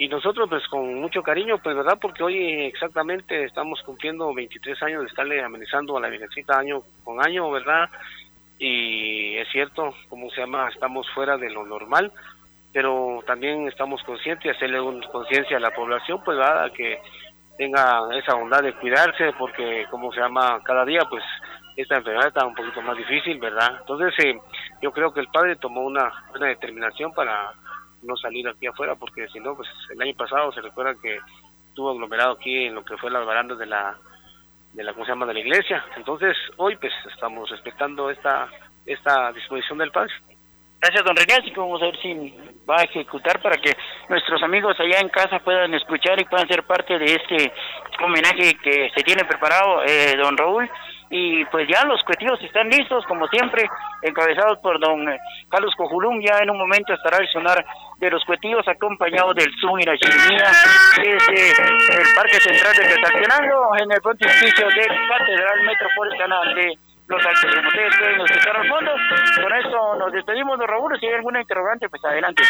Y 0.00 0.06
nosotros 0.06 0.48
pues 0.48 0.66
con 0.68 0.94
mucho 0.94 1.24
cariño, 1.24 1.58
pues, 1.58 1.74
¿verdad?, 1.74 1.98
porque 2.00 2.22
hoy 2.22 2.66
exactamente 2.66 3.42
estamos 3.42 3.82
cumpliendo 3.82 4.32
23 4.32 4.80
años 4.84 5.02
de 5.02 5.08
estarle 5.08 5.42
amenizando 5.42 5.96
a 5.96 6.00
la 6.00 6.08
Virgencita 6.08 6.56
año 6.56 6.82
con 7.02 7.20
año, 7.20 7.50
¿verdad?, 7.50 7.90
y 8.60 9.36
es 9.36 9.48
cierto, 9.50 9.92
¿cómo 10.08 10.30
se 10.30 10.40
llama?, 10.40 10.68
estamos 10.68 11.10
fuera 11.10 11.36
de 11.36 11.50
lo 11.50 11.66
normal, 11.66 12.12
pero 12.72 13.24
también 13.26 13.66
estamos 13.66 14.00
conscientes 14.04 14.44
de 14.44 14.50
hacerle 14.50 14.78
conciencia 15.10 15.56
a 15.56 15.60
la 15.60 15.74
población, 15.74 16.22
pues, 16.24 16.38
¿verdad?, 16.38 16.70
que 16.72 17.00
tenga 17.56 18.02
esa 18.16 18.34
bondad 18.34 18.62
de 18.62 18.74
cuidarse, 18.74 19.32
porque, 19.36 19.84
como 19.90 20.12
se 20.12 20.20
llama, 20.20 20.60
cada 20.62 20.84
día, 20.84 21.00
pues, 21.10 21.24
esta 21.76 21.96
enfermedad 21.96 22.28
está 22.28 22.46
un 22.46 22.54
poquito 22.54 22.82
más 22.82 22.96
difícil, 22.96 23.40
¿verdad? 23.40 23.78
Entonces, 23.80 24.14
eh, 24.24 24.38
yo 24.80 24.92
creo 24.92 25.12
que 25.12 25.20
el 25.20 25.28
padre 25.28 25.56
tomó 25.56 25.80
una 25.80 26.08
buena 26.30 26.46
determinación 26.46 27.12
para 27.12 27.52
no 28.08 28.16
salir 28.16 28.48
aquí 28.48 28.66
afuera, 28.66 28.96
porque 28.96 29.28
si 29.28 29.38
no, 29.38 29.54
pues, 29.54 29.68
el 29.92 30.02
año 30.02 30.14
pasado 30.16 30.50
se 30.52 30.62
recuerda 30.62 30.96
que 31.00 31.18
estuvo 31.68 31.90
aglomerado 31.90 32.32
aquí 32.32 32.64
en 32.64 32.74
lo 32.74 32.84
que 32.84 32.96
fue 32.96 33.10
las 33.10 33.24
barandas 33.24 33.58
de 33.58 33.66
la, 33.66 33.96
de 34.72 34.82
la, 34.82 34.92
¿cómo 34.92 35.04
se 35.04 35.12
llama?, 35.12 35.26
de 35.26 35.34
la 35.34 35.40
iglesia. 35.40 35.84
Entonces, 35.96 36.36
hoy, 36.56 36.76
pues, 36.76 36.92
estamos 37.12 37.48
respetando 37.50 38.10
esta, 38.10 38.48
esta 38.86 39.32
disposición 39.32 39.78
del 39.78 39.92
padre. 39.92 40.12
Gracias, 40.80 41.04
don 41.04 41.16
René. 41.16 41.34
Así 41.34 41.50
que 41.50 41.60
vamos 41.60 41.82
a 41.82 41.86
ver 41.86 42.00
si 42.00 42.34
va 42.68 42.76
a 42.80 42.84
ejecutar 42.84 43.42
para 43.42 43.56
que 43.56 43.76
nuestros 44.08 44.42
amigos 44.42 44.78
allá 44.78 45.00
en 45.00 45.08
casa 45.08 45.40
puedan 45.40 45.74
escuchar 45.74 46.20
y 46.20 46.24
puedan 46.24 46.48
ser 46.48 46.62
parte 46.62 46.98
de 46.98 47.14
este 47.14 47.52
homenaje 48.04 48.54
que 48.62 48.90
se 48.94 49.02
tiene 49.02 49.24
preparado, 49.24 49.82
eh, 49.84 50.16
don 50.16 50.36
Raúl. 50.36 50.70
Y 51.10 51.44
pues 51.46 51.66
ya 51.68 51.84
los 51.84 52.02
cuetillos 52.04 52.40
están 52.42 52.68
listos, 52.68 53.04
como 53.06 53.26
siempre, 53.28 53.68
encabezados 54.02 54.58
por 54.58 54.78
don 54.78 55.08
eh, 55.08 55.18
Carlos 55.48 55.74
Cojulum. 55.76 56.20
Ya 56.20 56.38
en 56.42 56.50
un 56.50 56.58
momento 56.58 56.92
estará 56.92 57.18
el 57.18 57.28
sonar 57.28 57.64
de 57.98 58.10
los 58.10 58.24
cuetillos, 58.24 58.66
acompañado 58.68 59.32
del 59.32 59.50
Zoom 59.60 59.80
y 59.80 59.84
la 59.84 59.96
chirimía 59.96 60.50
desde 60.96 61.50
el 61.50 62.14
Parque 62.14 62.40
Central 62.40 62.76
de 62.76 62.94
Quetzaltenango, 62.94 63.76
en 63.78 63.90
el 63.90 64.00
frontispicio 64.02 64.68
del 64.68 65.08
Catedral 65.08 65.62
Metropolitana 65.62 66.40
de 66.54 66.78
los 67.08 67.24
Altos. 67.24 67.44
Ustedes 67.44 67.96
pueden 67.98 68.20
escuchar 68.20 68.56
al 68.56 68.68
fondo, 68.68 68.92
con 69.42 69.52
esto 69.54 69.96
nos 69.96 70.12
despedimos, 70.12 70.58
don 70.58 70.68
Raúl. 70.68 70.98
Si 71.00 71.06
hay 71.06 71.14
alguna 71.14 71.40
interrogante, 71.40 71.88
pues 71.88 72.04
adelante. 72.04 72.44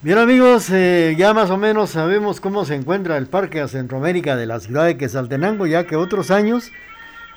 Bien 0.00 0.16
amigos, 0.18 0.70
eh, 0.70 1.16
ya 1.18 1.34
más 1.34 1.50
o 1.50 1.56
menos 1.56 1.90
sabemos 1.90 2.40
cómo 2.40 2.64
se 2.64 2.76
encuentra 2.76 3.16
el 3.16 3.26
Parque 3.26 3.60
a 3.60 3.66
Centroamérica 3.66 4.36
de 4.36 4.46
la 4.46 4.60
ciudad 4.60 4.86
de 4.86 4.96
Quetzaltenango, 4.96 5.66
ya 5.66 5.88
que 5.88 5.96
otros 5.96 6.30
años, 6.30 6.70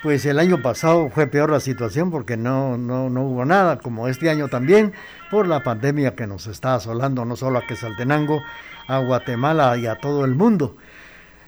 pues 0.03 0.27
el 0.27 0.37
año 0.37 0.61
pasado 0.61 1.09
fue 1.09 1.25
peor 1.25 1.49
la 1.49 1.59
situación 1.59 2.11
porque 2.11 2.37
no, 2.37 2.77
no, 2.77 3.09
no 3.09 3.23
hubo 3.23 3.45
nada, 3.45 3.79
como 3.79 4.07
este 4.07 4.29
año 4.29 4.47
también, 4.47 4.93
por 5.31 5.47
la 5.47 5.63
pandemia 5.63 6.13
que 6.13 6.27
nos 6.27 6.45
está 6.45 6.75
asolando 6.75 7.25
no 7.25 7.35
solo 7.35 7.57
a 7.57 7.65
Quetzaltenango, 7.65 8.43
a 8.87 8.99
Guatemala 8.99 9.75
y 9.79 9.87
a 9.87 9.95
todo 9.95 10.23
el 10.23 10.35
mundo. 10.35 10.77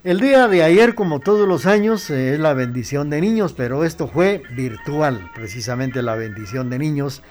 El 0.04 0.19
día 0.19 0.47
de 0.47 0.63
ayer, 0.63 0.95
como 0.95 1.19
todos 1.19 1.47
los 1.47 1.67
años, 1.67 2.10
eh, 2.10 2.34
es 2.34 2.39
la 2.39 2.56
bendición 2.56 3.12
de 3.12 3.21
niños, 3.21 3.54
pero 3.54 3.84
esto 3.84 4.08
fue 4.08 4.41
virtual, 4.56 5.30
precisamente 5.36 6.02
la 6.02 6.15
bendición 6.15 6.71
de 6.71 6.80
niños. 6.80 7.21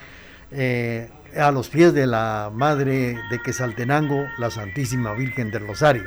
eh, 0.52 1.10
a 1.36 1.50
los 1.50 1.68
pies 1.68 1.94
de 1.94 2.06
la 2.06 2.50
Madre 2.52 3.18
de 3.30 3.38
Quesaltenango, 3.42 4.26
la 4.38 4.50
Santísima 4.50 5.14
Virgen 5.14 5.50
del 5.50 5.66
Rosario. 5.66 6.04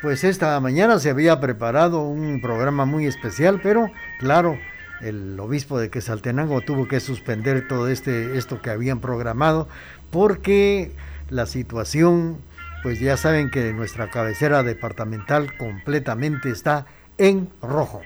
Pues 0.00 0.24
esta 0.24 0.58
mañana 0.60 0.98
se 0.98 1.10
había 1.10 1.38
preparado 1.40 2.02
un 2.02 2.40
programa 2.40 2.84
muy 2.84 3.06
especial, 3.06 3.60
pero 3.62 3.90
claro, 4.18 4.58
el 5.00 5.38
obispo 5.38 5.78
de 5.78 5.90
Quesaltenango 5.90 6.60
tuvo 6.60 6.88
que 6.88 7.00
suspender 7.00 7.68
todo 7.68 7.88
este 7.88 8.36
esto 8.36 8.60
que 8.60 8.70
habían 8.70 9.00
programado 9.00 9.68
porque 10.10 10.92
la 11.30 11.46
situación, 11.46 12.38
pues 12.82 13.00
ya 13.00 13.16
saben 13.16 13.50
que 13.50 13.72
nuestra 13.72 14.10
cabecera 14.10 14.62
departamental 14.62 15.56
completamente 15.56 16.50
está 16.50 16.86
en 17.18 17.48
rojo. 17.62 18.02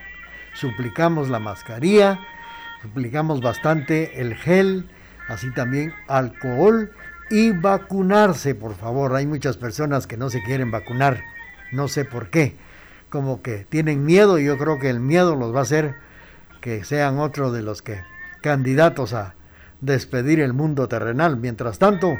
Suplicamos 0.54 1.28
la 1.28 1.38
mascarilla, 1.38 2.20
suplicamos 2.82 3.40
bastante 3.40 4.20
el 4.20 4.34
gel, 4.34 4.88
así 5.28 5.52
también 5.52 5.92
alcohol 6.08 6.90
y 7.30 7.50
vacunarse, 7.52 8.54
por 8.54 8.74
favor. 8.74 9.14
Hay 9.14 9.26
muchas 9.26 9.56
personas 9.56 10.06
que 10.06 10.16
no 10.16 10.30
se 10.30 10.42
quieren 10.42 10.70
vacunar, 10.70 11.22
no 11.72 11.88
sé 11.88 12.04
por 12.04 12.30
qué, 12.30 12.56
como 13.08 13.42
que 13.42 13.64
tienen 13.68 14.04
miedo 14.04 14.38
y 14.38 14.44
yo 14.44 14.58
creo 14.58 14.78
que 14.78 14.90
el 14.90 15.00
miedo 15.00 15.36
los 15.36 15.54
va 15.54 15.60
a 15.60 15.62
hacer 15.62 15.94
que 16.60 16.84
sean 16.84 17.18
otro 17.18 17.52
de 17.52 17.62
los 17.62 17.82
que 17.82 18.00
candidatos 18.42 19.12
a 19.12 19.34
despedir 19.80 20.40
el 20.40 20.52
mundo 20.52 20.88
terrenal. 20.88 21.36
Mientras 21.36 21.78
tanto, 21.78 22.16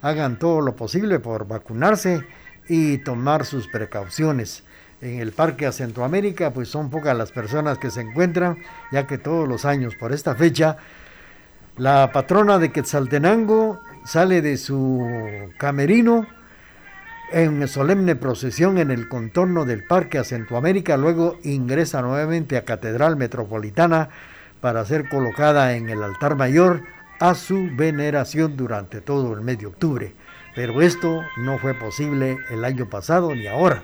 hagan 0.00 0.38
todo 0.38 0.60
lo 0.60 0.76
posible 0.76 1.18
por 1.18 1.46
vacunarse 1.46 2.24
y 2.68 2.98
tomar 2.98 3.44
sus 3.44 3.66
precauciones. 3.68 4.64
En 5.00 5.18
el 5.18 5.32
Parque 5.32 5.66
a 5.66 5.72
Centroamérica, 5.72 6.52
pues 6.52 6.68
son 6.68 6.90
pocas 6.90 7.16
las 7.16 7.32
personas 7.32 7.78
que 7.78 7.90
se 7.90 8.02
encuentran, 8.02 8.58
ya 8.92 9.06
que 9.06 9.16
todos 9.16 9.48
los 9.48 9.64
años 9.64 9.96
por 9.96 10.12
esta 10.12 10.34
fecha, 10.34 10.76
la 11.76 12.10
patrona 12.12 12.58
de 12.58 12.72
Quetzaltenango 12.72 13.80
sale 14.04 14.42
de 14.42 14.56
su 14.56 15.06
camerino 15.58 16.26
en 17.32 17.68
solemne 17.68 18.16
procesión 18.16 18.78
en 18.78 18.90
el 18.90 19.08
contorno 19.08 19.64
del 19.64 19.84
Parque 19.84 20.18
a 20.18 20.24
luego 20.96 21.38
ingresa 21.44 22.02
nuevamente 22.02 22.56
a 22.56 22.64
Catedral 22.64 23.16
Metropolitana 23.16 24.08
para 24.60 24.84
ser 24.84 25.08
colocada 25.08 25.74
en 25.74 25.88
el 25.90 26.02
altar 26.02 26.36
mayor 26.36 26.82
a 27.20 27.34
su 27.34 27.68
veneración 27.76 28.56
durante 28.56 29.00
todo 29.00 29.32
el 29.34 29.42
mes 29.42 29.58
de 29.58 29.66
octubre. 29.66 30.14
Pero 30.54 30.82
esto 30.82 31.22
no 31.36 31.58
fue 31.58 31.74
posible 31.74 32.38
el 32.50 32.64
año 32.64 32.88
pasado 32.88 33.34
ni 33.34 33.46
ahora. 33.46 33.82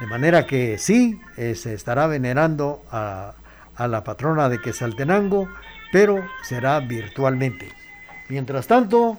De 0.00 0.06
manera 0.06 0.46
que 0.46 0.76
sí, 0.76 1.18
eh, 1.38 1.54
se 1.54 1.72
estará 1.72 2.06
venerando 2.06 2.82
a, 2.90 3.34
a 3.76 3.88
la 3.88 4.04
patrona 4.04 4.50
de 4.50 4.60
Quesaltenango, 4.60 5.48
pero 5.92 6.26
será 6.42 6.80
virtualmente. 6.80 7.68
Mientras 8.28 8.66
tanto, 8.66 9.18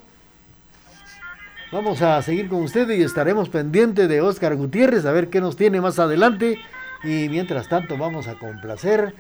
vamos 1.72 2.02
a 2.02 2.22
seguir 2.22 2.50
con 2.50 2.64
ustedes 2.64 3.00
y 3.00 3.04
estaremos 3.04 3.50
pendientes 3.50 4.10
de 4.10 4.22
Oscar 4.22 4.56
Gutiérrez 4.56 5.06
a 5.06 5.12
ver 5.12 5.30
qué 5.30 5.42
nos 5.42 5.56
tiene 5.56 5.82
más 5.82 6.00
adelante. 6.00 6.60
Y 7.04 7.30
mientras 7.30 7.70
tanto, 7.70 7.98
vamos 7.98 8.28
a 8.28 8.36
complacer 8.36 9.14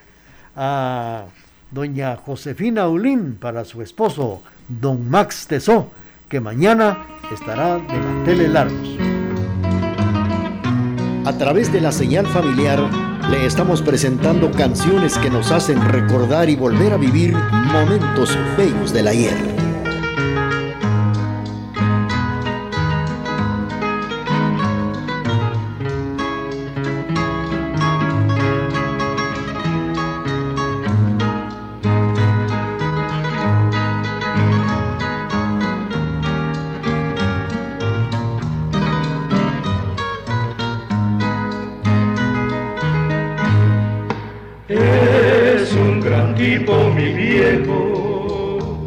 a 0.55 1.25
doña 1.71 2.15
Josefina 2.15 2.87
Ulín 2.87 3.37
para 3.39 3.65
su 3.65 3.81
esposo, 3.81 4.41
don 4.67 5.09
Max 5.09 5.47
Tesó, 5.47 5.91
que 6.29 6.39
mañana 6.39 7.05
estará 7.31 7.77
de 7.77 7.99
manteles 7.99 8.49
largos. 8.49 8.97
A 11.25 11.37
través 11.37 11.71
de 11.71 11.81
la 11.81 11.91
señal 11.91 12.25
familiar 12.27 12.79
le 13.29 13.45
estamos 13.45 13.81
presentando 13.81 14.51
canciones 14.51 15.17
que 15.17 15.29
nos 15.29 15.51
hacen 15.51 15.81
recordar 15.89 16.49
y 16.49 16.55
volver 16.55 16.93
a 16.93 16.97
vivir 16.97 17.33
momentos 17.71 18.37
bellos 18.57 18.93
del 18.93 19.07
ayer. 19.07 19.66
Mi 46.55 47.11
viejo 47.11 48.77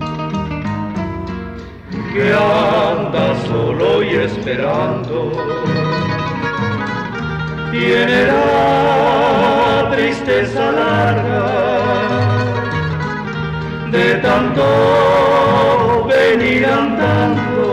que 2.14 2.32
anda 2.32 3.36
solo 3.46 4.02
y 4.02 4.14
esperando. 4.14 5.30
Tiene 7.70 8.26
la 8.28 9.90
tristeza 9.94 10.72
larga 10.72 11.44
de 13.92 14.14
tanto 14.26 16.08
venir 16.08 16.64
andando. 16.64 17.68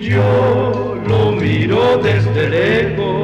Yo 0.00 0.96
lo 1.06 1.32
miro 1.32 1.98
desde 1.98 2.48
lejos 2.48 3.17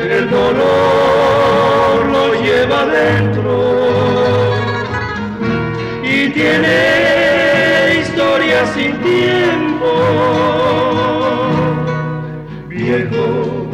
El 0.00 0.30
dolor 0.30 2.06
lo 2.10 2.34
lleva 2.42 2.86
dentro 2.86 3.54
y 6.02 6.30
tiene 6.30 8.00
historia 8.00 8.66
sin 8.74 9.00
tiempo. 9.02 9.90
Viejo, 12.68 13.66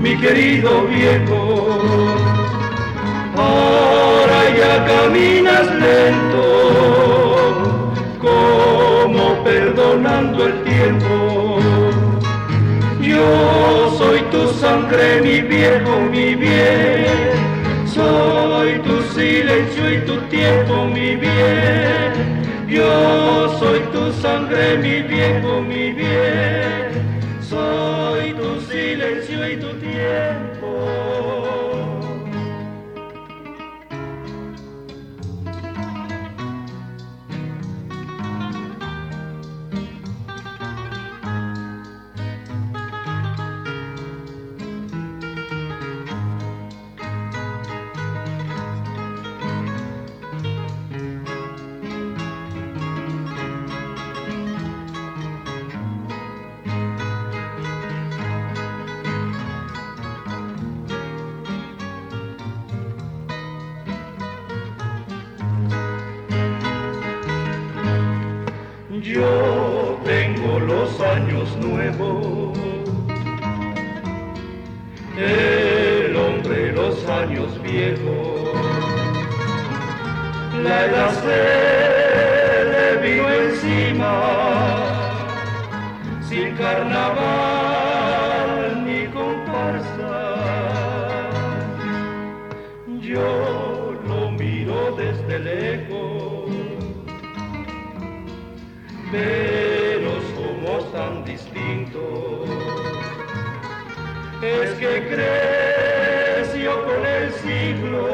mi 0.00 0.16
querido 0.16 0.86
viejo, 0.86 1.68
ahora 3.36 4.40
ya 4.56 4.84
caminas 4.86 5.66
lento 5.74 6.56
como 8.20 9.44
perdonando 9.44 10.46
el 10.46 10.62
tiempo. 10.64 11.25
Yo 13.26 13.90
soy 13.98 14.20
tu 14.30 14.46
sangre, 14.60 15.20
mi 15.20 15.40
viejo, 15.40 15.98
mi 16.12 16.36
bien. 16.36 17.34
Soy 17.84 18.78
tu 18.86 19.02
silencio 19.14 19.84
y 19.94 19.98
tu 20.04 20.16
tiempo, 20.28 20.84
mi 20.84 21.16
bien. 21.16 22.12
Yo 22.68 23.48
soy 23.58 23.80
tu 23.92 24.12
sangre, 24.22 24.78
mi 24.78 25.02
viejo, 25.02 25.60
mi 25.60 25.92
bien. 25.92 26.90
Soy 27.40 28.32
tu 28.34 28.60
silencio 28.60 29.50
y 29.50 29.56
tu 29.56 29.70
tiempo. 29.80 30.45
El 75.18 76.14
hombre 76.16 76.72
los 76.72 77.06
años 77.08 77.62
viejos, 77.62 78.50
la 80.62 80.84
edad 80.84 81.10
se 81.22 82.64
le 82.72 82.96
vino 83.02 83.26
encima, 83.30 84.12
sin 86.28 86.54
carnaval 86.56 87.64
ni 88.84 89.06
comparsa. 89.06 90.14
Yo 93.00 93.94
lo 94.06 94.30
miro 94.32 94.94
desde 94.96 95.38
lejos 95.38 96.16
Es 104.46 104.70
que 104.74 104.92
creció 105.08 106.70
con 106.84 107.04
el 107.04 107.32
siglo, 107.32 108.08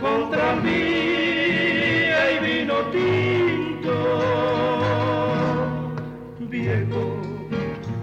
con 0.00 0.30
tranvía 0.30 2.20
y 2.32 2.38
vino 2.46 2.76
tinto. 2.96 3.96
Viejo, 6.40 7.02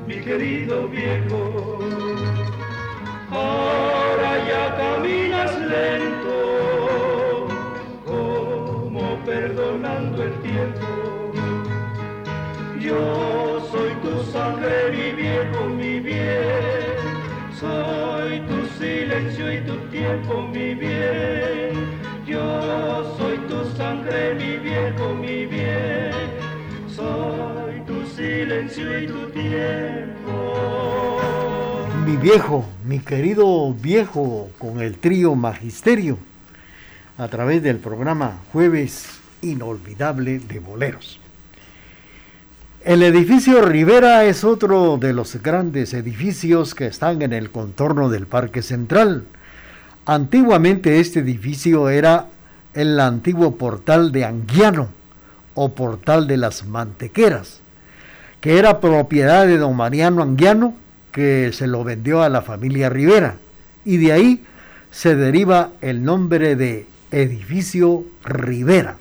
mi 0.08 0.16
querido 0.16 0.88
viejo, 0.88 1.80
ahora 3.32 4.32
ya 4.48 4.76
caminas 4.78 5.60
lento 5.60 6.40
perdonando 9.30 10.24
el 10.24 10.34
tiempo. 10.42 10.88
Yo 12.80 13.29
silencio 19.20 19.54
y 19.54 19.62
tu 19.66 19.78
tiempo, 19.90 20.42
mi 20.42 20.76
bien. 20.76 21.74
Yo 22.26 23.16
soy 23.18 23.38
tu 23.50 23.66
sangre, 23.76 24.34
mi 24.36 24.58
viejo, 24.58 25.14
mi 25.14 25.46
bien. 25.46 26.12
Soy 26.88 27.82
tu 27.86 28.06
silencio 28.16 29.00
y 29.00 29.08
tu 29.08 29.30
tiempo. 29.32 31.18
Mi 32.06 32.16
viejo, 32.16 32.66
mi 32.86 33.00
querido 33.00 33.74
viejo 33.74 34.52
con 34.58 34.80
el 34.80 34.98
trío 34.98 35.36
Magisterio 35.36 36.18
a 37.18 37.28
través 37.28 37.62
del 37.62 37.78
programa 37.78 38.40
Jueves 38.54 39.20
Inolvidable 39.42 40.40
de 40.40 40.60
Boleros. 40.60 41.20
El 42.86 43.04
edificio 43.04 43.62
Rivera 43.62 44.24
es 44.24 44.46
otro 44.46 44.98
de 44.98 45.12
los 45.12 45.36
grandes 45.44 45.94
edificios 45.94 46.74
que 46.74 46.88
están 46.88 47.22
en 47.22 47.34
el 47.34 47.52
contorno 47.52 48.08
del 48.08 48.26
Parque 48.26 48.62
Central. 48.62 49.26
Antiguamente 50.06 51.02
este 51.02 51.20
edificio 51.20 51.90
era 51.90 52.28
el 52.74 52.98
antiguo 53.02 53.58
portal 53.58 54.14
de 54.14 54.24
Anguiano 54.24 54.88
o 55.56 55.76
portal 55.76 56.26
de 56.26 56.38
las 56.38 56.66
Mantequeras, 56.66 57.60
que 58.40 58.58
era 58.58 58.80
propiedad 58.80 59.46
de 59.46 59.58
don 59.58 59.76
Mariano 59.76 60.24
Anguiano, 60.24 60.74
que 61.12 61.52
se 61.52 61.68
lo 61.68 61.84
vendió 61.84 62.24
a 62.24 62.30
la 62.30 62.44
familia 62.44 62.88
Rivera, 62.88 63.36
y 63.84 63.98
de 63.98 64.14
ahí 64.14 64.46
se 64.90 65.18
deriva 65.18 65.72
el 65.82 66.06
nombre 66.06 66.56
de 66.56 66.86
edificio 67.12 68.06
Rivera. 68.24 68.96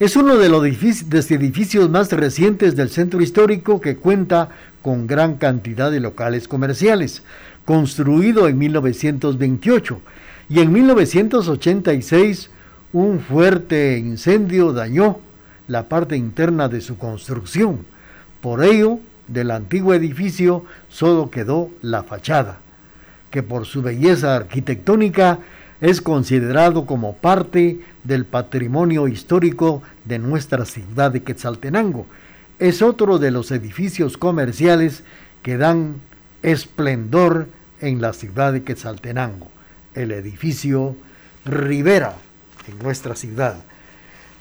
Es 0.00 0.16
uno 0.16 0.38
de 0.38 0.48
los 0.48 0.64
edificios 0.64 1.90
más 1.90 2.10
recientes 2.10 2.74
del 2.74 2.88
centro 2.88 3.20
histórico 3.20 3.82
que 3.82 3.96
cuenta 3.96 4.48
con 4.80 5.06
gran 5.06 5.34
cantidad 5.34 5.90
de 5.90 6.00
locales 6.00 6.48
comerciales, 6.48 7.22
construido 7.66 8.48
en 8.48 8.56
1928 8.56 10.00
y 10.48 10.60
en 10.60 10.72
1986 10.72 12.48
un 12.94 13.20
fuerte 13.20 13.98
incendio 13.98 14.72
dañó 14.72 15.18
la 15.68 15.90
parte 15.90 16.16
interna 16.16 16.70
de 16.70 16.80
su 16.80 16.96
construcción. 16.96 17.80
Por 18.40 18.64
ello, 18.64 19.00
del 19.28 19.50
antiguo 19.50 19.92
edificio 19.92 20.64
solo 20.88 21.30
quedó 21.30 21.68
la 21.82 22.04
fachada, 22.04 22.58
que 23.30 23.42
por 23.42 23.66
su 23.66 23.82
belleza 23.82 24.34
arquitectónica 24.34 25.40
es 25.82 26.00
considerado 26.00 26.86
como 26.86 27.16
parte 27.16 27.80
del 28.04 28.24
patrimonio 28.24 29.08
histórico 29.08 29.82
de 30.04 30.18
nuestra 30.18 30.64
ciudad 30.64 31.10
de 31.10 31.22
Quetzaltenango. 31.22 32.06
Es 32.58 32.82
otro 32.82 33.18
de 33.18 33.30
los 33.30 33.50
edificios 33.50 34.16
comerciales 34.16 35.02
que 35.42 35.56
dan 35.56 35.96
esplendor 36.42 37.48
en 37.80 38.00
la 38.00 38.12
ciudad 38.12 38.52
de 38.52 38.62
Quetzaltenango, 38.62 39.48
el 39.94 40.12
edificio 40.12 40.96
Rivera 41.44 42.14
en 42.68 42.78
nuestra 42.78 43.14
ciudad. 43.14 43.56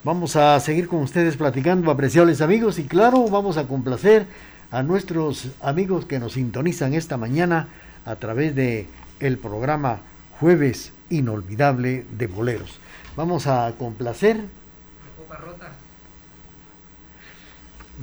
Vamos 0.03 0.35
a 0.35 0.59
seguir 0.59 0.87
con 0.87 0.99
ustedes 0.99 1.37
platicando, 1.37 1.91
apreciables 1.91 2.41
amigos, 2.41 2.79
y 2.79 2.83
claro, 2.83 3.27
vamos 3.29 3.57
a 3.57 3.67
complacer 3.67 4.25
a 4.71 4.83
nuestros 4.83 5.49
amigos 5.61 6.05
que 6.05 6.19
nos 6.19 6.33
sintonizan 6.33 6.93
esta 6.93 7.17
mañana 7.17 7.67
a 8.05 8.15
través 8.15 8.55
de 8.55 8.87
el 9.19 9.37
programa 9.37 9.99
Jueves 10.39 10.91
Inolvidable 11.09 12.05
de 12.17 12.27
Boleros. 12.27 12.79
Vamos 13.15 13.47
a 13.47 13.73
complacer. 13.77 14.41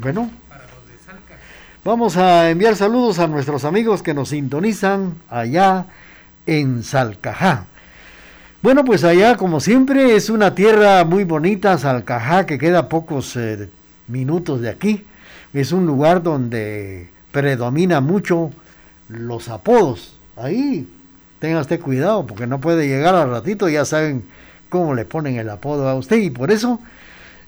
Bueno. 0.01 0.31
Vamos 1.85 2.17
a 2.17 2.51
enviar 2.51 2.75
saludos 2.75 3.21
a 3.21 3.29
nuestros 3.29 3.65
amigos 3.65 4.03
que 4.03 4.13
nos 4.13 4.31
sintonizan 4.31 5.15
allá 5.31 5.87
en 6.45 6.83
Salcajá. 6.83 7.67
Bueno, 8.61 8.85
pues 8.85 9.05
allá 9.05 9.37
como 9.37 9.61
siempre 9.61 10.17
es 10.17 10.29
una 10.29 10.55
tierra 10.55 11.05
muy 11.05 11.23
bonita, 11.23 11.79
Salcajá, 11.79 12.45
que 12.45 12.59
queda 12.59 12.89
pocos 12.89 13.37
eh, 13.37 13.69
minutos 14.09 14.61
de 14.61 14.71
aquí. 14.71 15.05
Es 15.55 15.71
un 15.71 15.87
lugar 15.87 16.25
donde 16.25 17.09
predomina 17.31 18.01
mucho 18.01 18.51
los 19.09 19.49
apodos. 19.49 20.17
Ahí 20.37 20.89
tenga 21.39 21.61
usted 21.61 21.81
cuidado 21.81 22.27
porque 22.27 22.49
no 22.49 22.61
puede 22.61 22.89
llegar 22.89 23.15
al 23.15 23.31
ratito, 23.31 23.69
ya 23.69 23.85
saben 23.85 24.25
cómo 24.69 24.95
le 24.95 25.05
ponen 25.05 25.37
el 25.39 25.49
apodo 25.51 25.89
a 25.89 25.95
usted 25.95 26.19
y 26.19 26.31
por 26.31 26.51
eso 26.51 26.81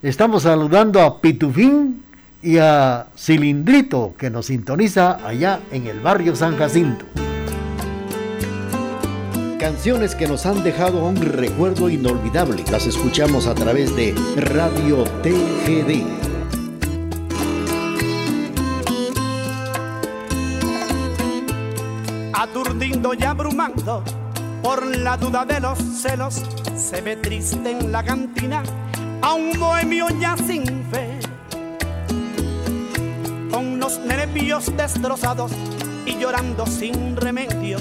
estamos 0.03 0.45
saludando 0.45 1.01
a 1.03 1.21
Pitufín 1.21 2.03
y 2.43 2.59
a 2.59 3.07
Cilindrito 3.17 4.15
que 4.19 4.31
nos 4.31 4.47
sintoniza 4.47 5.27
allá 5.27 5.61
en 5.73 5.87
el 5.87 6.01
barrio 6.01 6.37
San 6.37 6.57
Jacinto. 6.57 7.05
Canciones 9.59 10.15
que 10.15 10.29
nos 10.29 10.47
han 10.47 10.63
dejado 10.63 11.05
un 11.05 11.17
recuerdo 11.17 11.91
inolvidable. 11.91 12.63
Las 12.71 12.87
escuchamos 12.87 13.49
a 13.49 13.55
través 13.55 13.95
de 13.97 14.15
Radio 14.37 15.03
TGD. 15.23 16.29
aturdindo 22.39 23.15
y 23.15 23.25
abrumando 23.25 24.05
por 24.63 24.87
la 24.87 25.17
duda 25.17 25.45
de 25.45 25.61
los 25.61 25.79
celos, 25.79 26.43
se 26.88 27.03
ve 27.03 27.16
triste 27.16 27.70
en 27.70 27.92
la 27.92 28.03
cantina 28.03 28.62
a 29.20 29.35
un 29.35 29.53
bohemio 29.59 30.07
ya 30.18 30.35
sin 30.38 30.64
fe, 30.90 31.18
con 33.51 33.79
los 33.79 33.98
nervios 33.98 34.74
destrozados 34.74 35.53
y 36.07 36.16
llorando 36.16 36.66
sin 36.66 37.14
remedio, 37.14 37.79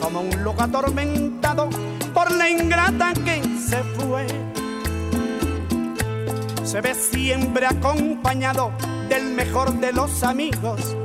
como 0.00 0.22
un 0.22 0.42
loco 0.42 0.62
atormentado 0.62 1.68
por 2.14 2.32
la 2.32 2.48
ingrata 2.48 3.12
que 3.12 3.42
se 3.58 3.82
fue. 3.98 4.26
Se 6.64 6.80
ve 6.80 6.94
siempre 6.94 7.66
acompañado 7.66 8.72
del 9.10 9.34
mejor 9.34 9.74
de 9.80 9.92
los 9.92 10.22
amigos, 10.22 10.96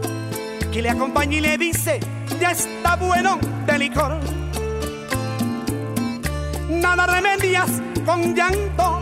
que 0.72 0.82
le 0.82 0.90
acompaña 0.90 1.36
y 1.36 1.42
le 1.42 1.58
dice, 1.58 2.00
ya 2.40 2.52
está 2.52 2.96
bueno 2.96 3.40
de 3.66 3.78
licor. 3.78 4.41
Nada 6.82 7.06
remedias 7.06 7.70
con 8.06 8.34
llanto, 8.34 9.02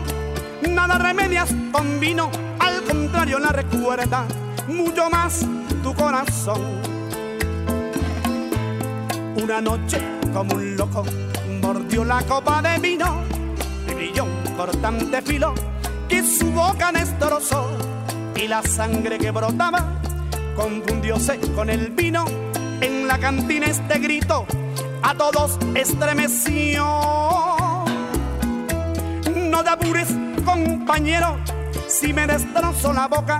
nada 0.68 0.98
remedias 0.98 1.48
con 1.72 1.98
vino, 1.98 2.30
al 2.58 2.82
contrario 2.82 3.38
la 3.38 3.48
recuerda 3.48 4.26
mucho 4.68 5.08
más 5.08 5.46
tu 5.82 5.94
corazón. 5.94 6.60
Una 9.42 9.60
noche 9.62 9.98
como 10.32 10.56
un 10.56 10.76
loco 10.76 11.04
mordió 11.62 12.04
la 12.04 12.22
copa 12.22 12.60
de 12.60 12.78
vino 12.78 13.22
y 13.88 13.94
brilló 13.94 14.24
un 14.24 14.54
cortante 14.56 15.22
filo 15.22 15.54
que 16.08 16.22
su 16.22 16.50
boca 16.52 16.92
destrozó 16.92 17.66
y 18.36 18.46
la 18.46 18.62
sangre 18.62 19.18
que 19.18 19.30
brotaba 19.30 20.00
confundióse 20.54 21.40
con 21.54 21.70
el 21.70 21.90
vino 21.90 22.24
en 22.82 23.08
la 23.08 23.18
cantina 23.18 23.66
este 23.66 23.98
grito 23.98 24.46
a 25.02 25.14
todos 25.14 25.58
estremeció. 25.74 27.59
No 29.60 29.64
te 29.64 29.72
apures, 29.72 30.08
compañero, 30.42 31.36
si 31.86 32.14
me 32.14 32.26
destrozo 32.26 32.94
la 32.94 33.06
boca, 33.08 33.38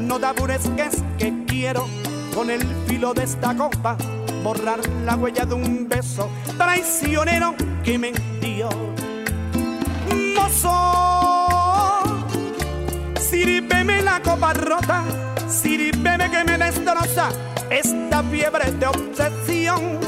no 0.00 0.20
te 0.20 0.26
apures 0.26 0.68
que 0.76 0.82
es 0.82 1.02
que 1.16 1.32
quiero 1.46 1.88
con 2.34 2.50
el 2.50 2.60
filo 2.86 3.14
de 3.14 3.22
esta 3.22 3.56
copa 3.56 3.96
borrar 4.44 4.80
la 5.06 5.16
huella 5.16 5.46
de 5.46 5.54
un 5.54 5.88
beso 5.88 6.28
traicionero 6.58 7.54
que 7.82 7.98
me 7.98 8.12
dio. 8.38 8.68
Mozo, 10.36 12.02
sirveme 13.18 14.02
la 14.02 14.20
copa 14.20 14.52
rota, 14.52 15.04
sirveme 15.48 16.30
que 16.30 16.44
me 16.44 16.58
destroza 16.58 17.30
esta 17.70 18.22
fiebre 18.24 18.72
de 18.72 18.86
obsesión. 18.88 19.98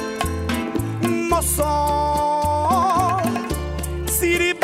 Mozo, 1.31 2.05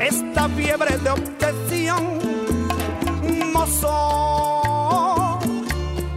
Esta 0.00 0.48
fiebre 0.50 0.96
de 0.98 1.10
obsesión. 1.10 2.18
Mozo, 3.52 5.38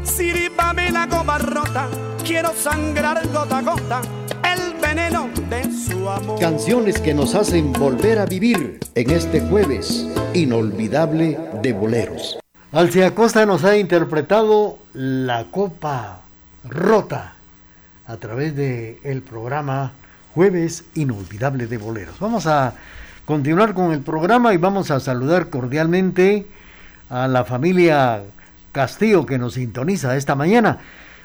sírvame 0.03 0.91
la 0.91 1.07
copa 1.07 1.37
rota, 1.39 1.87
quiero 2.23 2.53
sangrar 2.53 3.27
gota 3.31 3.57
a 3.57 3.61
gota 3.61 4.01
el 4.43 4.73
veneno 4.79 5.29
de 5.49 5.63
su 5.71 6.09
amor. 6.09 6.39
Canciones 6.39 6.99
que 6.99 7.13
nos 7.13 7.35
hacen 7.35 7.73
volver 7.73 8.19
a 8.19 8.25
vivir 8.25 8.79
en 8.95 9.09
este 9.09 9.41
jueves 9.41 10.07
inolvidable 10.33 11.37
de 11.61 11.73
boleros. 11.73 12.37
Alcia 12.71 13.07
Acosta 13.07 13.45
nos 13.45 13.63
ha 13.65 13.77
interpretado 13.77 14.77
La 14.93 15.45
Copa 15.51 16.21
Rota 16.63 17.33
a 18.07 18.17
través 18.17 18.55
del 18.55 18.97
el 19.03 19.21
programa 19.21 19.93
Jueves 20.33 20.85
Inolvidable 20.95 21.67
de 21.67 21.77
Boleros. 21.77 22.17
Vamos 22.19 22.47
a 22.47 22.73
continuar 23.31 23.73
con 23.73 23.93
el 23.93 24.01
programa 24.01 24.53
y 24.53 24.57
vamos 24.57 24.91
a 24.91 24.99
saludar 24.99 25.49
cordialmente 25.49 26.47
a 27.09 27.29
la 27.29 27.45
familia 27.45 28.23
Castillo 28.73 29.25
que 29.25 29.37
nos 29.37 29.53
sintoniza 29.53 30.17
esta 30.17 30.35
mañana. 30.35 30.79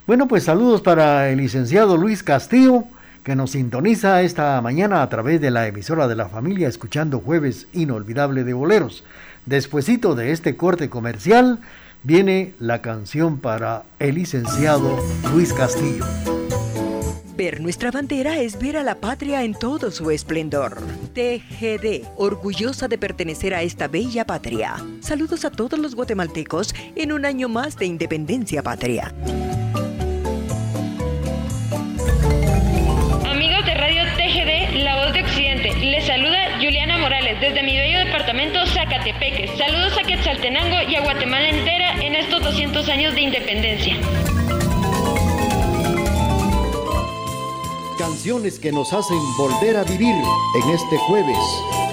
Bueno, 0.07 0.29
pues 0.29 0.45
saludos 0.45 0.83
para 0.83 1.31
el 1.31 1.39
licenciado 1.39 1.97
Luis 1.97 2.23
Castillo 2.23 2.85
que 3.25 3.35
nos 3.35 3.51
sintoniza 3.51 4.23
esta 4.23 4.61
mañana 4.61 5.03
a 5.03 5.09
través 5.09 5.41
de 5.41 5.51
la 5.51 5.67
emisora 5.67 6.07
de 6.07 6.15
la 6.15 6.29
familia 6.29 6.69
escuchando 6.69 7.19
Jueves 7.19 7.67
Inolvidable 7.73 8.45
de 8.45 8.55
Boleros. 8.55 9.03
Despuésito 9.45 10.15
de 10.15 10.31
este 10.31 10.57
corte 10.57 10.89
comercial 10.89 11.59
viene 12.05 12.55
la 12.61 12.83
canción 12.83 13.41
para 13.41 13.83
el 13.99 14.15
licenciado 14.15 14.97
Luis 15.33 15.53
Castillo. 15.53 16.05
Ver 17.37 17.61
nuestra 17.61 17.91
bandera 17.91 18.39
es 18.39 18.59
ver 18.59 18.79
a 18.79 18.83
la 18.83 18.95
patria 18.95 19.45
en 19.45 19.53
todo 19.53 19.91
su 19.91 20.11
esplendor. 20.11 20.81
TGD, 21.13 22.07
orgullosa 22.17 22.89
de 22.89 22.97
pertenecer 22.97 23.53
a 23.53 23.61
esta 23.61 23.89
bella 23.89 24.25
patria. 24.25 24.77
Saludos 25.01 25.45
a 25.45 25.51
todos 25.51 25.79
los 25.79 25.95
guatemaltecos 25.95 26.75
en 26.95 27.13
un 27.13 27.27
año 27.27 27.51
más 27.51 27.77
de 27.77 27.85
independencia 27.85 28.63
patria. 28.63 29.13
Amigos 33.27 33.67
de 33.67 33.75
Radio 33.75 34.05
TGD, 34.17 34.83
La 34.83 35.05
Voz 35.05 35.13
de 35.13 35.23
Occidente, 35.23 35.75
les 35.77 36.07
saluda 36.07 36.57
Juliana 36.57 36.97
Morales 36.97 37.39
desde 37.39 37.63
mi 37.63 37.77
bello 37.77 37.99
departamento 37.99 38.65
Zacatepeques. 38.67 39.51
Saludos 39.59 39.93
a 39.99 40.07
Quetzaltenango 40.07 40.89
y 40.89 40.95
a 40.95 41.03
Guatemala 41.03 41.51
entera 41.51 42.03
en 42.03 42.15
estos 42.15 42.43
200 42.43 42.89
años 42.89 43.15
de 43.15 43.21
independencia. 43.21 44.36
Canciones 47.99 48.59
que 48.59 48.73
nos 48.73 48.93
hacen 48.93 49.19
volver 49.39 49.75
a 49.75 49.85
vivir 49.85 50.15
en 50.15 50.71
este 50.71 50.99
jueves 50.99 51.39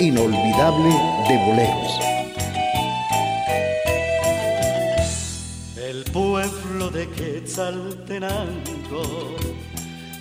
inolvidable 0.02 0.90
de 1.30 1.38
boleros. 1.46 2.00
El 5.78 6.04
pueblo 6.12 6.90
de 6.90 7.10
Quetzaltenango 7.10 9.38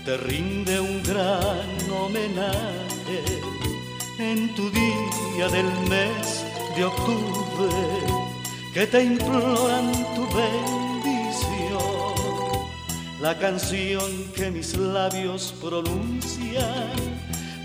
te 0.05 0.17
rinde 0.19 0.79
un 0.79 1.03
gran 1.03 1.91
homenaje 1.91 3.25
en 4.21 4.55
tu 4.55 4.71
día 4.71 5.49
del 5.49 5.67
mes 5.89 6.45
de 6.77 6.85
octubre 6.85 7.75
que 8.73 8.87
te 8.87 9.03
imploran 9.03 9.91
tu 10.15 10.27
bendición. 10.27 10.82
La 13.23 13.39
canción 13.39 14.03
que 14.35 14.51
mis 14.51 14.77
labios 14.77 15.55
pronuncian 15.61 16.91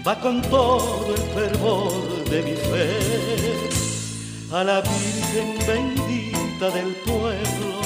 va 0.07 0.19
con 0.21 0.39
todo 0.43 1.15
el 1.15 1.21
fervor 1.33 2.29
de 2.29 2.43
mi 2.43 2.53
fe. 2.53 3.67
A 4.51 4.63
la 4.63 4.81
Virgen 4.81 5.57
bendita 5.65 6.69
del 6.69 6.93
pueblo, 6.97 7.81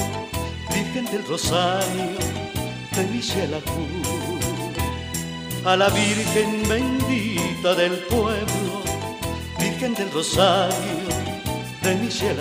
Virgen 0.68 1.06
del 1.06 1.26
Rosario 1.26 2.18
de 2.94 3.04
Michel 3.10 3.54
a 5.64 5.74
la 5.74 5.88
Virgen 5.88 6.68
bendita 6.68 7.74
del 7.74 7.92
pueblo, 8.00 8.82
Virgen 9.58 9.94
del 9.94 10.10
Rosario 10.12 11.08
de 11.82 11.94
Michel 11.94 12.36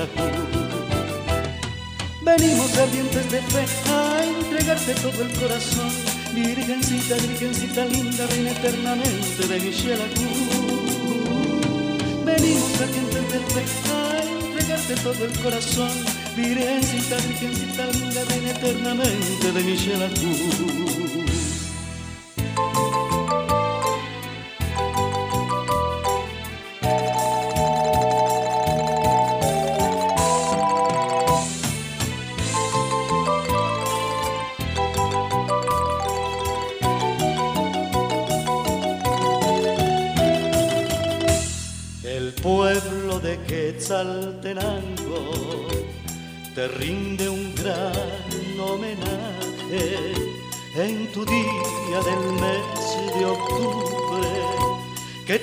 Venimos 2.24 2.78
ardientes 2.78 3.32
de 3.32 3.42
fe 3.42 3.66
a 3.90 4.24
entregarte 4.24 4.94
todo 4.94 5.24
el 5.24 5.32
corazón, 5.40 5.92
Virgencita, 6.36 7.16
Virgencita 7.16 7.86
linda, 7.86 8.28
reina 8.28 8.52
eternamente 8.52 9.48
de 9.48 9.60
Michel 9.60 10.00
Venimos 12.24 12.82
ardientes 12.82 13.32
de 13.34 13.40
fe 13.40 13.66
a 13.92 14.22
entregarte 14.22 14.96
todo 14.98 15.26
el 15.26 15.40
corazón, 15.40 15.92
Virgencita, 16.36 17.18
Virgencita 17.18 17.86
linda, 17.88 18.24
reina 18.26 18.52
eternamente 18.52 19.52
de 19.52 19.64
Michel 19.64 20.02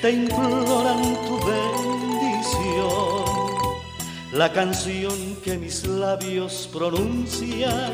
te 0.01 0.11
imploran 0.11 1.01
tu 1.25 1.39
bendición. 1.45 2.89
La 4.31 4.51
canción 4.51 5.35
que 5.43 5.57
mis 5.57 5.85
labios 5.85 6.69
pronuncian 6.71 7.93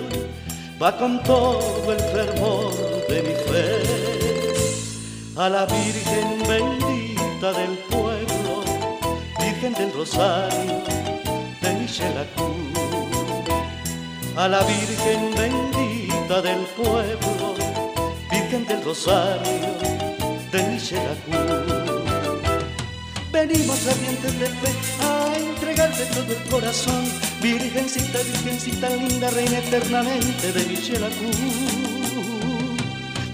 va 0.82 0.98
con 0.98 1.24
todo 1.24 1.94
el 1.94 2.00
fervor 2.00 2.74
de 3.08 3.22
mi 3.24 3.36
fe 3.50 4.16
a 5.38 5.50
la 5.50 5.66
Virgen 5.66 6.44
bendita 6.48 7.52
del 7.54 7.78
pueblo, 7.90 8.64
Virgen 9.40 9.74
del 9.74 9.92
Rosario 9.94 10.84
de 11.62 11.74
Michelacú, 11.74 12.54
a 14.38 14.48
la 14.48 14.64
Virgen 14.64 15.34
bendita 15.36 16.42
del 16.42 16.66
pueblo, 16.78 17.56
Virgen 18.32 18.66
del 18.66 18.84
Rosario 18.84 19.74
de 20.52 20.64
Michelacú. 20.64 21.85
Venimos 23.48 23.88
ardientes 23.88 24.40
de 24.40 24.48
fe 24.48 24.72
a 25.02 25.38
entregarte 25.38 26.04
todo 26.06 26.34
el 26.34 26.50
corazón, 26.50 27.06
Virgencita, 27.44 28.18
Virgencita 28.18 28.90
linda, 28.90 29.30
reina 29.30 29.60
eternamente 29.60 30.52
de 30.52 30.66
Michelacú. 30.66 31.30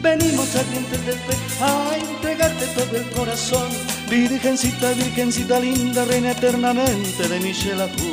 Venimos 0.02 0.54
ardientes 0.54 1.06
de 1.06 1.14
fe 1.14 1.36
a 1.62 1.98
entregarte 1.98 2.66
todo 2.76 2.98
el 2.98 3.10
corazón, 3.12 3.70
Virgencita, 4.10 4.92
Virgencita 4.92 5.60
linda, 5.62 6.04
reina 6.04 6.32
eternamente 6.32 7.30
de 7.30 7.40
Michelacú. 7.40 8.12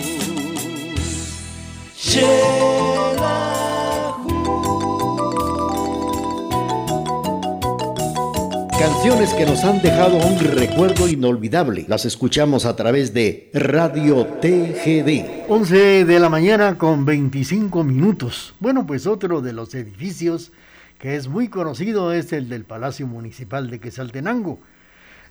Canciones 8.79 9.35
que 9.35 9.45
nos 9.45 9.64
han 9.64 9.83
dejado 9.83 10.16
un 10.18 10.39
recuerdo 10.39 11.09
inolvidable. 11.09 11.85
Las 11.89 12.05
escuchamos 12.05 12.64
a 12.64 12.76
través 12.76 13.12
de 13.12 13.51
Radio 13.53 14.24
TGD. 14.41 15.49
11 15.49 16.05
de 16.05 16.20
la 16.20 16.29
mañana 16.29 16.79
con 16.79 17.05
25 17.05 17.83
minutos. 17.83 18.55
Bueno, 18.61 18.87
pues 18.87 19.09
otro 19.09 19.41
de 19.41 19.53
los 19.53 19.74
edificios 19.74 20.53
que 21.01 21.16
es 21.16 21.26
muy 21.26 21.49
conocido 21.49 22.12
es 22.12 22.33
el 22.33 22.49
del 22.49 22.64
Palacio 22.64 23.09
Municipal 23.09 23.68
de 23.68 23.81
Quesaltenango. 23.81 24.61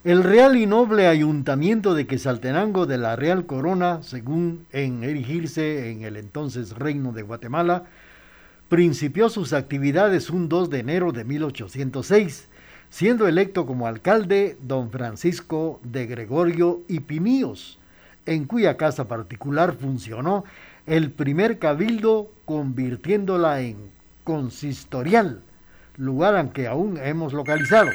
El 0.04 0.26
Real 0.26 0.58
y 0.58 0.66
Noble 0.66 1.08
Ayuntamiento 1.08 1.94
de 1.94 2.06
Quesaltenango 2.06 2.86
de 2.86 2.98
la 2.98 3.16
Real 3.16 3.46
Corona, 3.46 4.04
según 4.04 4.66
en 4.74 5.06
erigirse 5.06 5.90
en 5.90 6.04
el 6.04 6.18
entonces 6.18 6.72
Reino 6.72 7.14
de 7.14 7.22
Guatemala, 7.22 7.86
principió 8.68 9.30
sus 9.30 9.54
actividades 9.54 10.30
un 10.30 10.50
2 10.50 10.70
de 10.70 10.80
enero 10.80 11.14
de 11.14 11.24
1806, 11.24 12.50
siendo 12.90 13.28
electo 13.28 13.66
como 13.66 13.88
alcalde 13.88 14.58
don 14.62 14.92
Francisco 14.92 15.80
de 15.84 16.06
Gregorio 16.06 16.82
y 16.88 17.02
Pimíos, 17.02 17.80
en 18.26 18.46
cuya 18.46 18.78
casa 18.78 19.08
particular 19.08 19.76
funcionó 19.76 20.44
el 20.86 21.12
primer 21.12 21.60
cabildo 21.60 22.32
convirtiéndola 22.46 23.62
en 23.62 23.78
consistorial, 24.24 25.42
lugar 25.98 26.36
en 26.36 26.50
que 26.50 26.68
aún 26.68 26.98
hemos 26.98 27.34
localizado. 27.34 27.90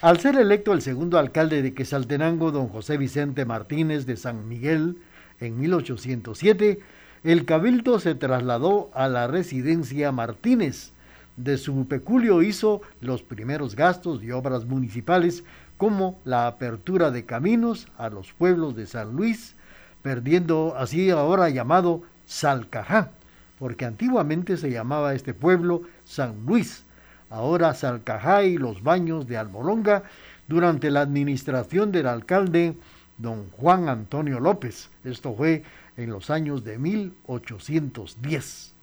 Al 0.00 0.20
ser 0.20 0.36
electo 0.36 0.72
el 0.72 0.82
segundo 0.82 1.18
alcalde 1.18 1.62
de 1.62 1.74
Quesaltenango, 1.74 2.52
don 2.52 2.68
José 2.68 2.96
Vicente 2.96 3.44
Martínez 3.44 4.06
de 4.06 4.16
San 4.16 4.46
Miguel, 4.48 4.98
en 5.40 5.58
1807, 5.58 6.80
el 7.24 7.44
cabildo 7.44 7.98
se 7.98 8.14
trasladó 8.14 8.90
a 8.94 9.08
la 9.08 9.26
residencia 9.26 10.12
Martínez. 10.12 10.92
De 11.38 11.56
su 11.56 11.86
peculio 11.86 12.42
hizo 12.42 12.82
los 13.00 13.22
primeros 13.22 13.76
gastos 13.76 14.24
y 14.24 14.32
obras 14.32 14.64
municipales, 14.64 15.44
como 15.76 16.18
la 16.24 16.48
apertura 16.48 17.12
de 17.12 17.26
caminos 17.26 17.86
a 17.96 18.10
los 18.10 18.32
pueblos 18.32 18.74
de 18.74 18.86
San 18.86 19.14
Luis, 19.14 19.54
perdiendo 20.02 20.74
así 20.76 21.10
ahora 21.10 21.48
llamado 21.48 22.02
Salcajá, 22.24 23.12
porque 23.60 23.84
antiguamente 23.84 24.56
se 24.56 24.72
llamaba 24.72 25.14
este 25.14 25.32
pueblo 25.32 25.82
San 26.02 26.44
Luis, 26.44 26.82
ahora 27.30 27.72
Salcajay, 27.72 28.56
Los 28.56 28.82
Baños 28.82 29.28
de 29.28 29.36
Albolonga, 29.36 30.02
durante 30.48 30.90
la 30.90 31.02
administración 31.02 31.92
del 31.92 32.08
alcalde 32.08 32.76
don 33.16 33.48
Juan 33.50 33.88
Antonio 33.88 34.40
López. 34.40 34.90
Esto 35.04 35.32
fue 35.34 35.62
en 35.96 36.10
los 36.10 36.30
años 36.30 36.64
de 36.64 36.78
1810. 36.78 38.74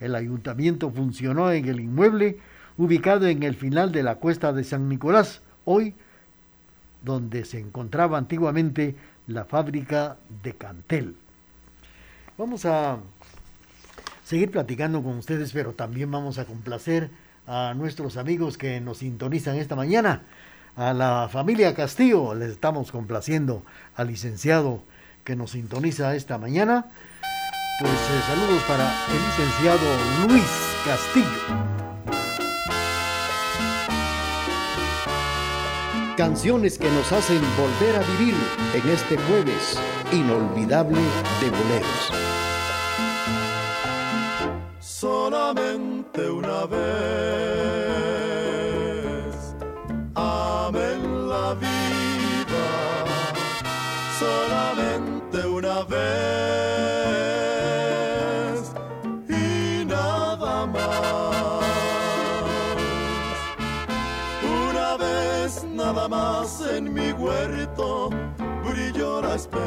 El 0.00 0.14
ayuntamiento 0.14 0.90
funcionó 0.90 1.50
en 1.52 1.68
el 1.68 1.80
inmueble 1.80 2.38
ubicado 2.76 3.26
en 3.26 3.42
el 3.42 3.54
final 3.54 3.92
de 3.92 4.02
la 4.02 4.16
cuesta 4.16 4.52
de 4.52 4.64
San 4.64 4.88
Nicolás, 4.88 5.40
hoy 5.64 5.94
donde 7.02 7.44
se 7.44 7.60
encontraba 7.60 8.18
antiguamente 8.18 8.96
la 9.26 9.44
fábrica 9.44 10.16
de 10.42 10.54
Cantel. 10.54 11.14
Vamos 12.36 12.64
a 12.64 12.98
seguir 14.24 14.50
platicando 14.50 15.02
con 15.02 15.18
ustedes, 15.18 15.52
pero 15.52 15.72
también 15.72 16.10
vamos 16.10 16.38
a 16.38 16.46
complacer 16.46 17.10
a 17.46 17.74
nuestros 17.76 18.16
amigos 18.16 18.58
que 18.58 18.80
nos 18.80 18.98
sintonizan 18.98 19.56
esta 19.56 19.76
mañana. 19.76 20.22
A 20.76 20.92
la 20.92 21.28
familia 21.30 21.74
Castillo 21.74 22.34
les 22.34 22.50
estamos 22.50 22.90
complaciendo 22.90 23.62
al 23.94 24.08
licenciado 24.08 24.82
que 25.22 25.36
nos 25.36 25.52
sintoniza 25.52 26.16
esta 26.16 26.38
mañana. 26.38 26.86
Pues 27.80 27.90
eh, 27.90 28.22
saludos 28.28 28.62
para 28.68 28.88
el 29.08 29.20
licenciado 29.20 29.80
Luis 30.28 30.44
Castillo. 30.84 31.26
Canciones 36.16 36.78
que 36.78 36.88
nos 36.88 37.10
hacen 37.10 37.40
volver 37.56 37.96
a 37.96 38.06
vivir 38.16 38.36
en 38.74 38.88
este 38.90 39.16
jueves 39.16 39.76
inolvidable 40.12 41.00
de 41.40 41.50
boleros. 41.50 42.12
Solamente 44.78 46.30
una 46.30 46.66
vez 46.66 47.13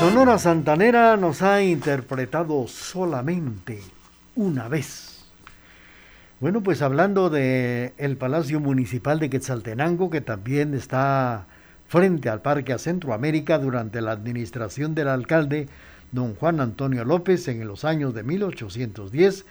Sonora 0.00 0.38
Santanera 0.38 1.18
nos 1.18 1.42
ha 1.42 1.62
interpretado 1.62 2.66
solamente 2.68 3.82
una 4.34 4.66
vez. 4.66 5.26
Bueno, 6.40 6.62
pues 6.62 6.80
hablando 6.80 7.28
de 7.28 7.92
el 7.98 8.16
Palacio 8.16 8.60
Municipal 8.60 9.20
de 9.20 9.28
Quetzaltenango, 9.28 10.08
que 10.08 10.22
también 10.22 10.72
está 10.72 11.44
frente 11.86 12.30
al 12.30 12.40
Parque 12.40 12.72
a 12.72 12.78
Centroamérica 12.78 13.58
durante 13.58 14.00
la 14.00 14.12
administración 14.12 14.94
del 14.94 15.08
alcalde 15.08 15.68
don 16.12 16.34
Juan 16.34 16.60
Antonio 16.60 17.04
López 17.04 17.46
en 17.48 17.68
los 17.68 17.84
años 17.84 18.14
de 18.14 18.22
1810, 18.22 19.44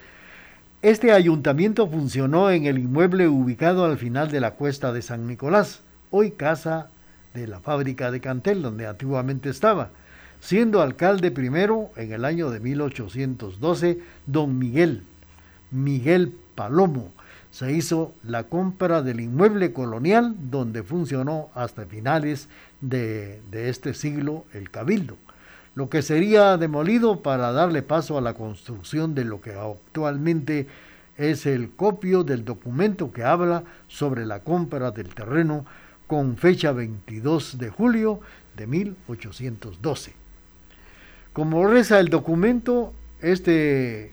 este 0.81 1.11
ayuntamiento 1.11 1.87
funcionó 1.87 2.49
en 2.49 2.65
el 2.65 2.79
inmueble 2.79 3.27
ubicado 3.27 3.85
al 3.85 3.99
final 3.99 4.31
de 4.31 4.39
la 4.39 4.55
cuesta 4.55 4.91
de 4.93 5.03
San 5.03 5.27
Nicolás, 5.27 5.83
hoy 6.09 6.31
casa 6.31 6.89
de 7.35 7.45
la 7.45 7.59
fábrica 7.59 8.09
de 8.09 8.19
Cantel, 8.19 8.63
donde 8.63 8.87
antiguamente 8.87 9.51
estaba, 9.51 9.91
siendo 10.39 10.81
alcalde 10.81 11.31
primero 11.31 11.91
en 11.95 12.13
el 12.13 12.25
año 12.25 12.49
de 12.49 12.59
1812 12.59 13.99
don 14.25 14.57
Miguel, 14.57 15.03
Miguel 15.71 16.33
Palomo. 16.55 17.11
Se 17.51 17.71
hizo 17.73 18.13
la 18.23 18.43
compra 18.43 19.01
del 19.01 19.19
inmueble 19.19 19.73
colonial 19.73 20.35
donde 20.51 20.83
funcionó 20.83 21.49
hasta 21.55 21.85
finales 21.85 22.47
de, 22.81 23.41
este 23.51 23.93
siglo 23.93 24.45
el 24.53 24.69
cabildo 24.69 25.17
lo 25.75 25.89
que 25.89 26.01
sería 26.01 26.57
demolido 26.57 27.21
para 27.21 27.53
darle 27.53 27.81
paso 27.81 28.17
a 28.17 28.21
la 28.21 28.33
construcción 28.33 29.15
de 29.15 29.23
lo 29.23 29.39
que 29.39 29.53
actualmente 29.53 30.67
es 31.17 31.45
el 31.45 31.71
copio 31.71 32.23
del 32.23 32.43
documento 32.43 33.13
que 33.13 33.23
habla 33.23 33.63
sobre 33.87 34.25
la 34.25 34.41
compra 34.41 34.91
del 34.91 35.13
terreno 35.13 35.65
con 36.07 36.37
fecha 36.37 36.73
22 36.73 37.57
de 37.59 37.69
julio 37.69 38.19
de 38.57 38.67
1812. 38.67 40.18
Como 41.39 41.65
reza 41.65 42.01
el 42.01 42.09
documento, 42.09 42.91
este 43.21 44.11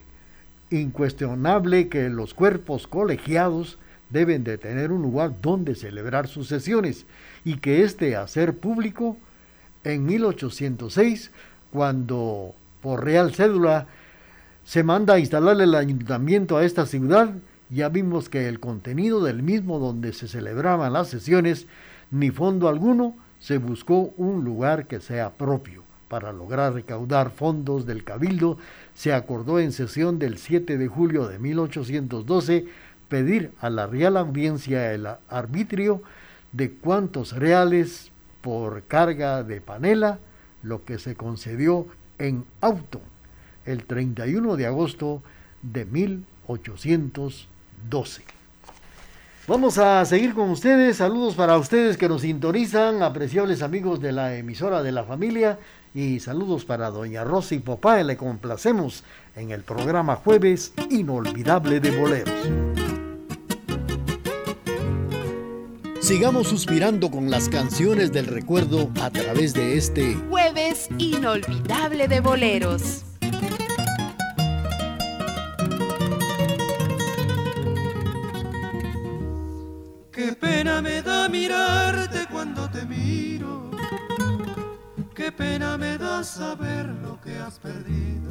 incuestionable 0.70 1.88
que 1.88 2.08
los 2.08 2.34
cuerpos 2.34 2.86
colegiados 2.86 3.80
deben 4.10 4.44
de 4.44 4.58
tener 4.58 4.92
un 4.92 5.02
lugar 5.02 5.32
donde 5.42 5.74
celebrar 5.74 6.28
sus 6.28 6.46
sesiones 6.46 7.04
y 7.44 7.56
que 7.56 7.82
este 7.82 8.14
hacer 8.14 8.56
público 8.56 9.16
en 9.82 10.06
1806 10.06 11.32
cuando 11.72 12.54
por 12.80 13.04
real 13.04 13.34
cédula 13.34 13.88
se 14.62 14.84
manda 14.84 15.14
a 15.14 15.18
instalar 15.18 15.60
el 15.60 15.74
ayuntamiento 15.74 16.56
a 16.56 16.64
esta 16.64 16.86
ciudad, 16.86 17.34
ya 17.70 17.88
vimos 17.88 18.28
que 18.28 18.46
el 18.46 18.60
contenido 18.60 19.20
del 19.24 19.42
mismo 19.42 19.80
donde 19.80 20.12
se 20.12 20.28
celebraban 20.28 20.92
las 20.92 21.08
sesiones, 21.08 21.66
ni 22.12 22.30
fondo 22.30 22.68
alguno, 22.68 23.16
se 23.40 23.58
buscó 23.58 24.14
un 24.16 24.44
lugar 24.44 24.86
que 24.86 25.00
sea 25.00 25.30
propio. 25.30 25.85
Para 26.08 26.32
lograr 26.32 26.74
recaudar 26.74 27.30
fondos 27.30 27.86
del 27.86 28.04
Cabildo, 28.04 28.58
se 28.94 29.12
acordó 29.12 29.58
en 29.58 29.72
sesión 29.72 30.18
del 30.18 30.38
7 30.38 30.78
de 30.78 30.88
julio 30.88 31.26
de 31.26 31.38
1812 31.38 32.66
pedir 33.08 33.52
a 33.60 33.70
la 33.70 33.86
Real 33.86 34.16
Audiencia 34.16 34.92
el 34.92 35.06
arbitrio 35.28 36.02
de 36.52 36.72
cuántos 36.72 37.32
reales 37.32 38.10
por 38.40 38.84
carga 38.84 39.42
de 39.42 39.60
panela, 39.60 40.18
lo 40.62 40.84
que 40.84 40.98
se 40.98 41.16
concedió 41.16 41.86
en 42.18 42.44
auto 42.60 43.00
el 43.64 43.84
31 43.84 44.56
de 44.56 44.66
agosto 44.66 45.22
de 45.62 45.84
1812. 45.84 48.22
Vamos 49.48 49.78
a 49.78 50.04
seguir 50.04 50.34
con 50.34 50.50
ustedes. 50.50 50.96
Saludos 50.96 51.36
para 51.36 51.56
ustedes 51.56 51.96
que 51.96 52.08
nos 52.08 52.22
sintonizan, 52.22 53.00
apreciables 53.02 53.62
amigos 53.62 54.00
de 54.00 54.10
la 54.12 54.36
emisora 54.36 54.82
de 54.82 54.90
la 54.90 55.04
familia. 55.04 55.60
Y 55.96 56.20
saludos 56.20 56.66
para 56.66 56.90
doña 56.90 57.24
Rosy 57.24 57.58
Popá. 57.58 58.02
Le 58.02 58.18
complacemos 58.18 59.02
en 59.34 59.50
el 59.50 59.62
programa 59.62 60.16
Jueves 60.16 60.74
Inolvidable 60.90 61.80
de 61.80 61.90
Boleros. 61.98 62.34
Sigamos 66.02 66.48
suspirando 66.48 67.10
con 67.10 67.30
las 67.30 67.48
canciones 67.48 68.12
del 68.12 68.26
recuerdo 68.26 68.90
a 69.00 69.08
través 69.08 69.54
de 69.54 69.78
este 69.78 70.16
Jueves 70.28 70.90
Inolvidable 70.98 72.08
de 72.08 72.20
Boleros. 72.20 73.15
Pena 85.36 85.76
me 85.76 85.98
da 85.98 86.24
saber 86.24 86.86
lo 87.02 87.20
que 87.20 87.38
has 87.38 87.58
perdido. 87.58 88.30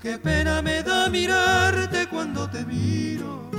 Qué 0.00 0.18
pena 0.18 0.62
me 0.62 0.82
da 0.82 1.08
mirarte 1.08 2.06
cuando 2.08 2.48
te 2.48 2.64
miro. 2.64 3.50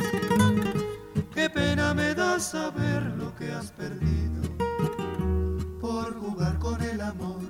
Qué 1.34 1.50
pena 1.50 1.94
me 1.94 2.14
da 2.14 2.40
saber 2.40 3.04
lo 3.18 3.36
que 3.36 3.52
has 3.52 3.72
perdido. 3.72 4.42
Por 5.82 6.16
jugar 6.20 6.58
con 6.60 6.82
el 6.82 7.02
amor, 7.02 7.42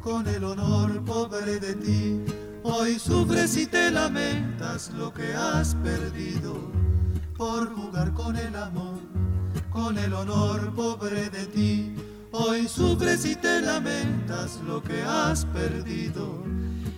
con 0.00 0.26
el 0.28 0.44
honor 0.44 1.04
pobre 1.04 1.58
de 1.58 1.74
ti. 1.74 2.24
Hoy 2.62 2.98
sufres 2.98 3.56
y 3.56 3.66
te 3.66 3.90
lamentas 3.90 4.90
lo 4.90 5.12
que 5.12 5.34
has 5.34 5.74
perdido 5.76 6.54
por 7.36 7.72
jugar 7.72 8.12
con 8.12 8.36
el 8.36 8.54
amor, 8.56 8.98
con 9.70 9.96
el 9.96 10.12
honor 10.12 10.74
pobre 10.74 11.30
de 11.30 11.46
ti. 11.46 12.07
Hoy 12.40 12.68
sufres 12.68 13.24
y 13.24 13.34
te 13.34 13.60
lamentas 13.60 14.60
lo 14.64 14.80
que 14.80 15.02
has 15.02 15.44
perdido. 15.46 16.44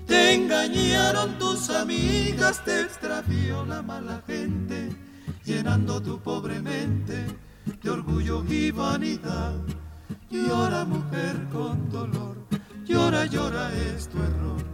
Te 0.07 0.35
engañaron 0.35 1.39
tus 1.39 1.71
amigas, 1.71 2.63
te 2.63 2.83
extravió 2.83 3.65
la 3.65 3.81
mala 3.81 4.23
gente, 4.27 4.91
llenando 5.45 6.03
tu 6.03 6.21
pobre 6.21 6.61
mente 6.61 7.25
de 7.83 7.91
orgullo 7.91 8.45
y 8.49 8.71
vanidad. 8.71 9.55
Llora 10.29 10.85
mujer 10.85 11.37
con 11.51 11.89
dolor, 11.89 12.37
llora, 12.85 13.25
llora 13.25 13.73
es 13.75 14.09
tu 14.09 14.19
error 14.19 14.71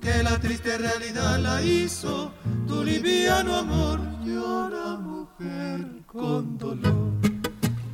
que 0.00 0.22
la 0.22 0.38
triste 0.38 0.78
realidad 0.78 1.38
la 1.38 1.62
hizo 1.62 2.32
tu 2.66 2.82
liviano 2.82 3.56
amor. 3.56 4.00
Llora 4.24 4.96
mujer 4.96 6.02
con 6.06 6.56
dolor, 6.56 7.12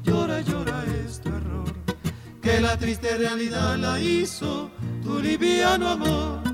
llora, 0.04 0.40
llora 0.40 0.73
que 2.44 2.60
la 2.60 2.76
triste 2.76 3.16
realidad 3.16 3.76
la 3.78 3.98
hizo 3.98 4.70
tu 5.02 5.18
liviano 5.18 5.88
amor. 5.88 6.53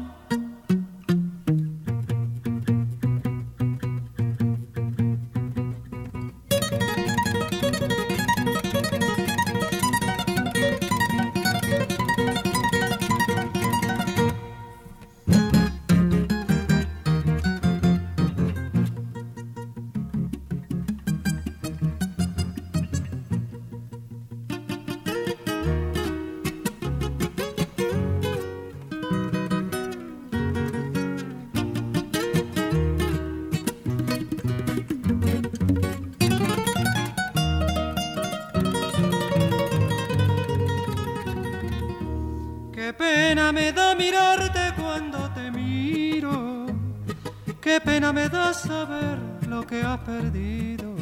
Me 48.12 48.28
da 48.28 48.52
saber 48.52 49.18
lo 49.48 49.64
que 49.66 49.82
has 49.82 50.00
perdido. 50.00 50.94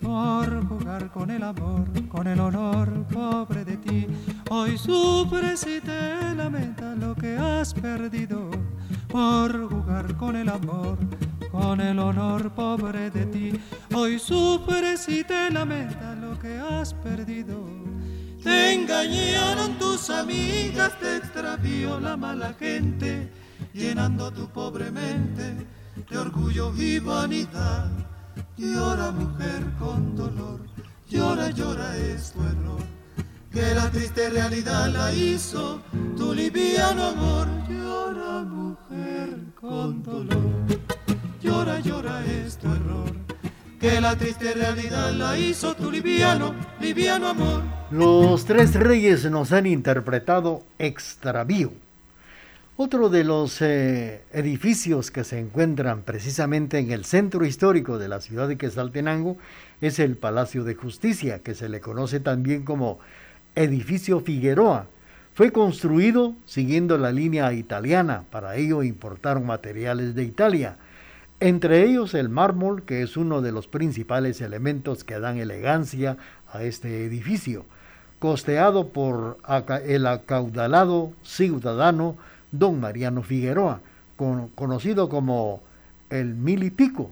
Por 0.00 0.66
jugar 0.68 1.10
con 1.10 1.30
el 1.30 1.42
amor, 1.42 1.86
con 2.08 2.26
el 2.26 2.38
honor 2.40 3.04
pobre 3.12 3.64
de 3.64 3.76
ti. 3.78 4.06
Hoy 4.48 4.78
sufres 4.78 5.66
y 5.66 5.80
te 5.80 6.34
lamentas 6.34 6.96
lo 6.98 7.14
que 7.14 7.36
has 7.36 7.74
perdido. 7.74 8.50
Por 9.08 9.68
jugar 9.68 10.16
con 10.16 10.36
el 10.36 10.48
amor, 10.48 10.98
con 11.50 11.80
el 11.80 11.98
honor 11.98 12.52
pobre 12.52 13.10
de 13.10 13.26
ti. 13.26 13.60
Hoy 13.92 14.18
sufres 14.18 15.08
y 15.08 15.24
te 15.24 15.50
lamentas 15.50 16.16
lo 16.18 16.38
que 16.38 16.58
has 16.58 16.94
perdido. 16.94 17.66
Te 18.42 18.72
engañaron 18.72 19.78
tus 19.78 20.10
amigas, 20.10 20.98
te 21.00 21.16
extravió 21.16 21.98
la 21.98 22.16
mala 22.16 22.54
gente, 22.54 23.32
llenando 23.72 24.30
tu 24.32 24.48
pobre 24.48 24.90
mente 24.92 25.66
de 26.10 26.18
orgullo 26.18 26.72
y 26.76 26.98
vanidad. 26.98 27.90
Llora 28.56 29.10
mujer 29.10 29.64
con 29.78 30.16
dolor, 30.16 30.60
llora, 31.08 31.50
llora 31.50 31.96
es 31.96 32.32
tu 32.32 32.42
error, 32.42 32.82
que 33.50 33.74
la 33.74 33.90
triste 33.90 34.30
realidad 34.30 34.88
la 34.88 35.12
hizo 35.12 35.80
tu 36.16 36.34
liviano 36.34 37.04
amor. 37.08 37.46
Llora 37.68 38.42
mujer 38.42 39.38
con 39.60 40.02
dolor, 40.02 40.66
llora, 41.40 41.80
llora 41.80 42.24
es 42.24 42.58
tu 42.58 42.68
error, 42.68 43.12
que 43.80 44.00
la 44.00 44.16
triste 44.16 44.54
realidad 44.54 45.12
la 45.12 45.38
hizo 45.38 45.74
tu 45.74 45.90
liviano, 45.90 46.54
liviano 46.80 47.28
amor. 47.28 47.62
Los 47.90 48.44
tres 48.44 48.74
reyes 48.74 49.30
nos 49.30 49.52
han 49.52 49.66
interpretado 49.66 50.62
Extravío. 50.78 51.72
Otro 52.80 53.08
de 53.08 53.24
los 53.24 53.60
eh, 53.60 54.22
edificios 54.32 55.10
que 55.10 55.24
se 55.24 55.40
encuentran 55.40 56.02
precisamente 56.02 56.78
en 56.78 56.92
el 56.92 57.04
centro 57.04 57.44
histórico 57.44 57.98
de 57.98 58.06
la 58.06 58.20
ciudad 58.20 58.46
de 58.46 58.56
Quesaltenango 58.56 59.36
es 59.80 59.98
el 59.98 60.16
Palacio 60.16 60.62
de 60.62 60.76
Justicia, 60.76 61.40
que 61.40 61.56
se 61.56 61.68
le 61.68 61.80
conoce 61.80 62.20
también 62.20 62.62
como 62.62 63.00
Edificio 63.56 64.20
Figueroa. 64.20 64.86
Fue 65.34 65.50
construido 65.50 66.36
siguiendo 66.44 66.98
la 66.98 67.10
línea 67.10 67.52
italiana, 67.52 68.26
para 68.30 68.54
ello 68.54 68.84
importaron 68.84 69.44
materiales 69.44 70.14
de 70.14 70.22
Italia, 70.22 70.76
entre 71.40 71.82
ellos 71.82 72.14
el 72.14 72.28
mármol, 72.28 72.84
que 72.84 73.02
es 73.02 73.16
uno 73.16 73.42
de 73.42 73.50
los 73.50 73.66
principales 73.66 74.40
elementos 74.40 75.02
que 75.02 75.18
dan 75.18 75.38
elegancia 75.38 76.16
a 76.52 76.62
este 76.62 77.04
edificio 77.04 77.64
costeado 78.20 78.88
por 78.88 79.38
el 79.84 80.06
acaudalado 80.06 81.12
ciudadano 81.22 82.16
don 82.52 82.80
Mariano 82.80 83.22
Figueroa, 83.22 83.80
con, 84.16 84.48
conocido 84.48 85.08
como 85.08 85.62
el 86.10 86.34
Mil 86.34 86.62
y 86.64 86.70
Pico, 86.70 87.10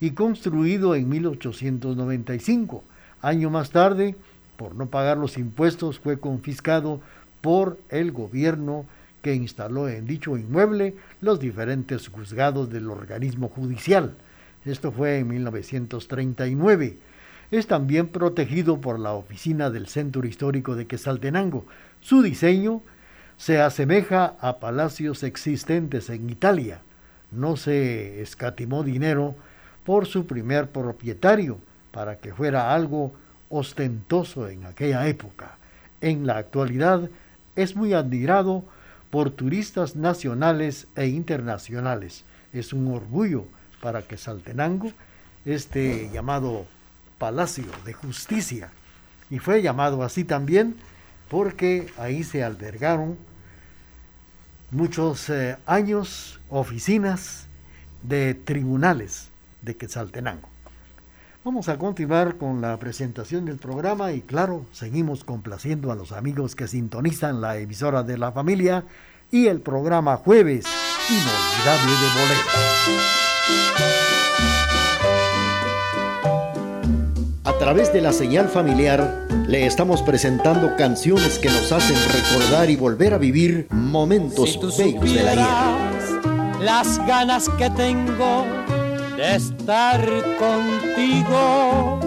y 0.00 0.10
construido 0.10 0.94
en 0.94 1.08
1895. 1.08 2.84
Año 3.20 3.50
más 3.50 3.70
tarde, 3.70 4.14
por 4.56 4.74
no 4.74 4.86
pagar 4.86 5.16
los 5.16 5.38
impuestos, 5.38 5.98
fue 5.98 6.20
confiscado 6.20 7.00
por 7.40 7.78
el 7.88 8.12
gobierno 8.12 8.84
que 9.22 9.34
instaló 9.34 9.88
en 9.88 10.06
dicho 10.06 10.36
inmueble 10.36 10.94
los 11.20 11.40
diferentes 11.40 12.08
juzgados 12.08 12.70
del 12.70 12.88
organismo 12.90 13.48
judicial. 13.48 14.16
Esto 14.64 14.92
fue 14.92 15.18
en 15.18 15.28
1939 15.28 16.98
es 17.50 17.66
también 17.66 18.08
protegido 18.08 18.80
por 18.80 18.98
la 18.98 19.12
oficina 19.12 19.70
del 19.70 19.86
Centro 19.86 20.26
Histórico 20.26 20.76
de 20.76 20.86
Quesaltenango. 20.86 21.64
Su 22.00 22.22
diseño 22.22 22.82
se 23.38 23.60
asemeja 23.60 24.34
a 24.40 24.58
palacios 24.58 25.22
existentes 25.22 26.10
en 26.10 26.28
Italia. 26.28 26.80
No 27.30 27.56
se 27.56 28.20
escatimó 28.20 28.82
dinero 28.82 29.36
por 29.86 30.06
su 30.06 30.26
primer 30.26 30.68
propietario 30.70 31.58
para 31.92 32.18
que 32.18 32.34
fuera 32.34 32.74
algo 32.74 33.12
ostentoso 33.48 34.48
en 34.48 34.66
aquella 34.66 35.06
época. 35.06 35.56
En 36.00 36.26
la 36.26 36.36
actualidad 36.36 37.08
es 37.54 37.76
muy 37.76 37.94
admirado 37.94 38.64
por 39.10 39.30
turistas 39.30 39.94
nacionales 39.94 40.88
e 40.96 41.06
internacionales. 41.06 42.24
Es 42.52 42.72
un 42.72 42.92
orgullo 42.92 43.46
para 43.80 44.02
Quetzaltenango 44.02 44.90
este 45.44 46.10
llamado 46.12 46.66
Palacio 47.18 47.66
de 47.84 47.92
Justicia. 47.92 48.70
Y 49.30 49.38
fue 49.38 49.62
llamado 49.62 50.02
así 50.02 50.24
también 50.24 50.76
porque 51.28 51.86
ahí 51.98 52.24
se 52.24 52.42
albergaron 52.42 53.27
muchos 54.70 55.30
eh, 55.30 55.56
años 55.66 56.40
oficinas 56.48 57.46
de 58.02 58.34
tribunales 58.34 59.30
de 59.62 59.76
Quetzaltenango. 59.76 60.48
Vamos 61.44 61.68
a 61.68 61.78
continuar 61.78 62.36
con 62.36 62.60
la 62.60 62.76
presentación 62.78 63.44
del 63.46 63.56
programa 63.56 64.12
y 64.12 64.20
claro, 64.20 64.66
seguimos 64.72 65.24
complaciendo 65.24 65.90
a 65.90 65.94
los 65.94 66.12
amigos 66.12 66.54
que 66.54 66.68
sintonizan 66.68 67.40
la 67.40 67.56
emisora 67.56 68.02
de 68.02 68.18
la 68.18 68.32
familia 68.32 68.84
y 69.30 69.46
el 69.46 69.60
programa 69.60 70.16
Jueves 70.16 70.66
Inolvidable 71.08 71.92
de 71.92 72.08
Bolero. 72.20 72.48
A 77.58 77.60
través 77.60 77.92
de 77.92 78.00
la 78.00 78.12
señal 78.12 78.48
familiar 78.48 79.26
le 79.48 79.66
estamos 79.66 80.00
presentando 80.02 80.76
canciones 80.76 81.40
que 81.40 81.48
nos 81.48 81.72
hacen 81.72 81.96
recordar 81.96 82.70
y 82.70 82.76
volver 82.76 83.14
a 83.14 83.18
vivir 83.18 83.66
momentos 83.70 84.52
si 84.52 84.60
tú 84.60 84.70
bellos 84.78 85.12
de 85.12 85.22
la 85.24 85.32
vida. 85.32 85.90
Las 86.60 87.04
ganas 87.04 87.48
que 87.58 87.68
tengo 87.70 88.46
de 89.16 89.34
estar 89.34 90.00
contigo 90.38 91.98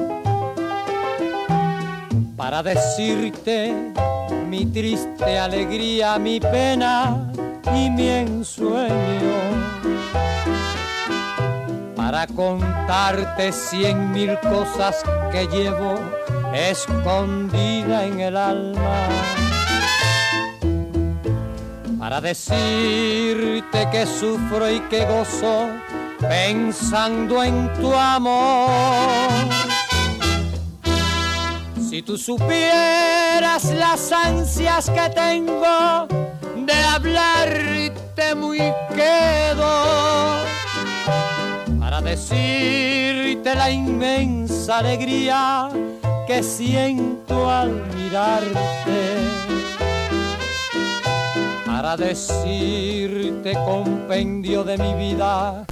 para 2.38 2.64
decirte 2.64 3.76
mi 4.48 4.66
triste 4.68 5.38
alegría, 5.38 6.18
mi 6.18 6.40
pena 6.40 7.30
y 7.76 7.90
mi 7.90 8.08
ensueño. 8.08 9.81
Para 12.12 12.28
contarte 12.28 13.54
cien 13.54 14.12
mil 14.12 14.38
cosas 14.42 15.02
que 15.32 15.48
llevo 15.48 15.98
escondida 16.54 18.04
en 18.04 18.20
el 18.20 18.36
alma. 18.36 19.08
Para 21.98 22.20
decirte 22.20 23.88
que 23.94 24.06
sufro 24.06 24.70
y 24.70 24.82
que 24.90 25.06
gozo 25.06 25.70
pensando 26.20 27.46
en 27.46 27.72
tu 27.76 27.96
amor. 27.96 29.32
Si 31.90 32.02
tú 32.02 32.18
supieras 32.18 33.64
las 33.72 34.12
ansias 34.12 34.90
que 34.90 35.10
tengo 35.16 36.08
de 36.58 36.74
hablarte 36.74 38.36
muy 38.36 38.60
quedo 38.98 40.52
decirte 42.04 43.56
la 43.56 43.70
inmensa 43.72 44.80
alegría 44.80 45.70
que 46.28 46.44
siento 46.44 47.50
al 47.50 47.72
mirarte. 47.96 49.00
Para 51.66 51.98
decirte 51.98 53.54
compendio 53.66 54.64
de 54.64 54.78
mi 54.78 54.94
vida 54.94 55.66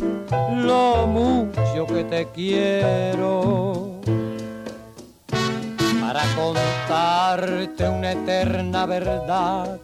lo 0.56 1.08
mucho 1.08 1.86
que 1.88 2.04
te 2.04 2.28
quiero. 2.34 4.00
Para 6.02 6.24
contarte 6.36 7.88
una 7.88 8.12
eterna 8.14 8.86
verdad 8.86 9.80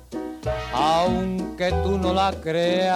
aunque 0.74 1.72
tú 1.84 1.98
no 1.98 2.14
la 2.14 2.32
creas 2.34 2.96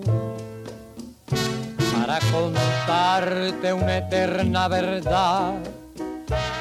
para 2.11 2.31
contarte 2.31 3.71
una 3.71 3.99
eterna 3.99 4.67
verdad, 4.67 5.53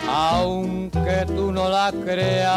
aunque 0.08 1.24
tú 1.26 1.50
no 1.50 1.68
la 1.68 1.92
creas. 2.04 2.50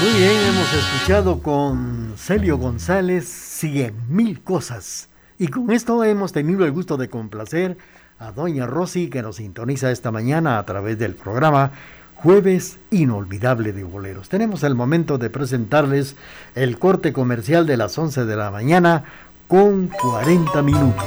Muy 0.00 0.12
bien, 0.18 0.32
hemos 0.32 0.74
escuchado 0.74 1.40
con 1.40 2.14
Celio 2.16 2.58
González 2.58 3.28
Cien 3.28 3.94
Mil 4.08 4.42
Cosas. 4.42 5.08
Y 5.38 5.46
con 5.46 5.70
esto 5.70 6.02
hemos 6.02 6.32
tenido 6.32 6.64
el 6.64 6.72
gusto 6.72 6.96
de 6.96 7.08
complacer 7.08 7.78
a 8.18 8.32
Doña 8.32 8.66
Rosy 8.66 9.08
que 9.08 9.22
nos 9.22 9.36
sintoniza 9.36 9.92
esta 9.92 10.10
mañana 10.10 10.58
a 10.58 10.66
través 10.66 10.98
del 10.98 11.14
programa 11.14 11.70
Jueves 12.24 12.78
Inolvidable 12.90 13.74
de 13.74 13.84
Boleros. 13.84 14.30
Tenemos 14.30 14.62
el 14.62 14.74
momento 14.74 15.18
de 15.18 15.28
presentarles 15.28 16.16
el 16.54 16.78
corte 16.78 17.12
comercial 17.12 17.66
de 17.66 17.76
las 17.76 17.98
11 17.98 18.24
de 18.24 18.34
la 18.34 18.50
mañana 18.50 19.04
con 19.46 19.88
40 19.88 20.62
minutos. 20.62 21.04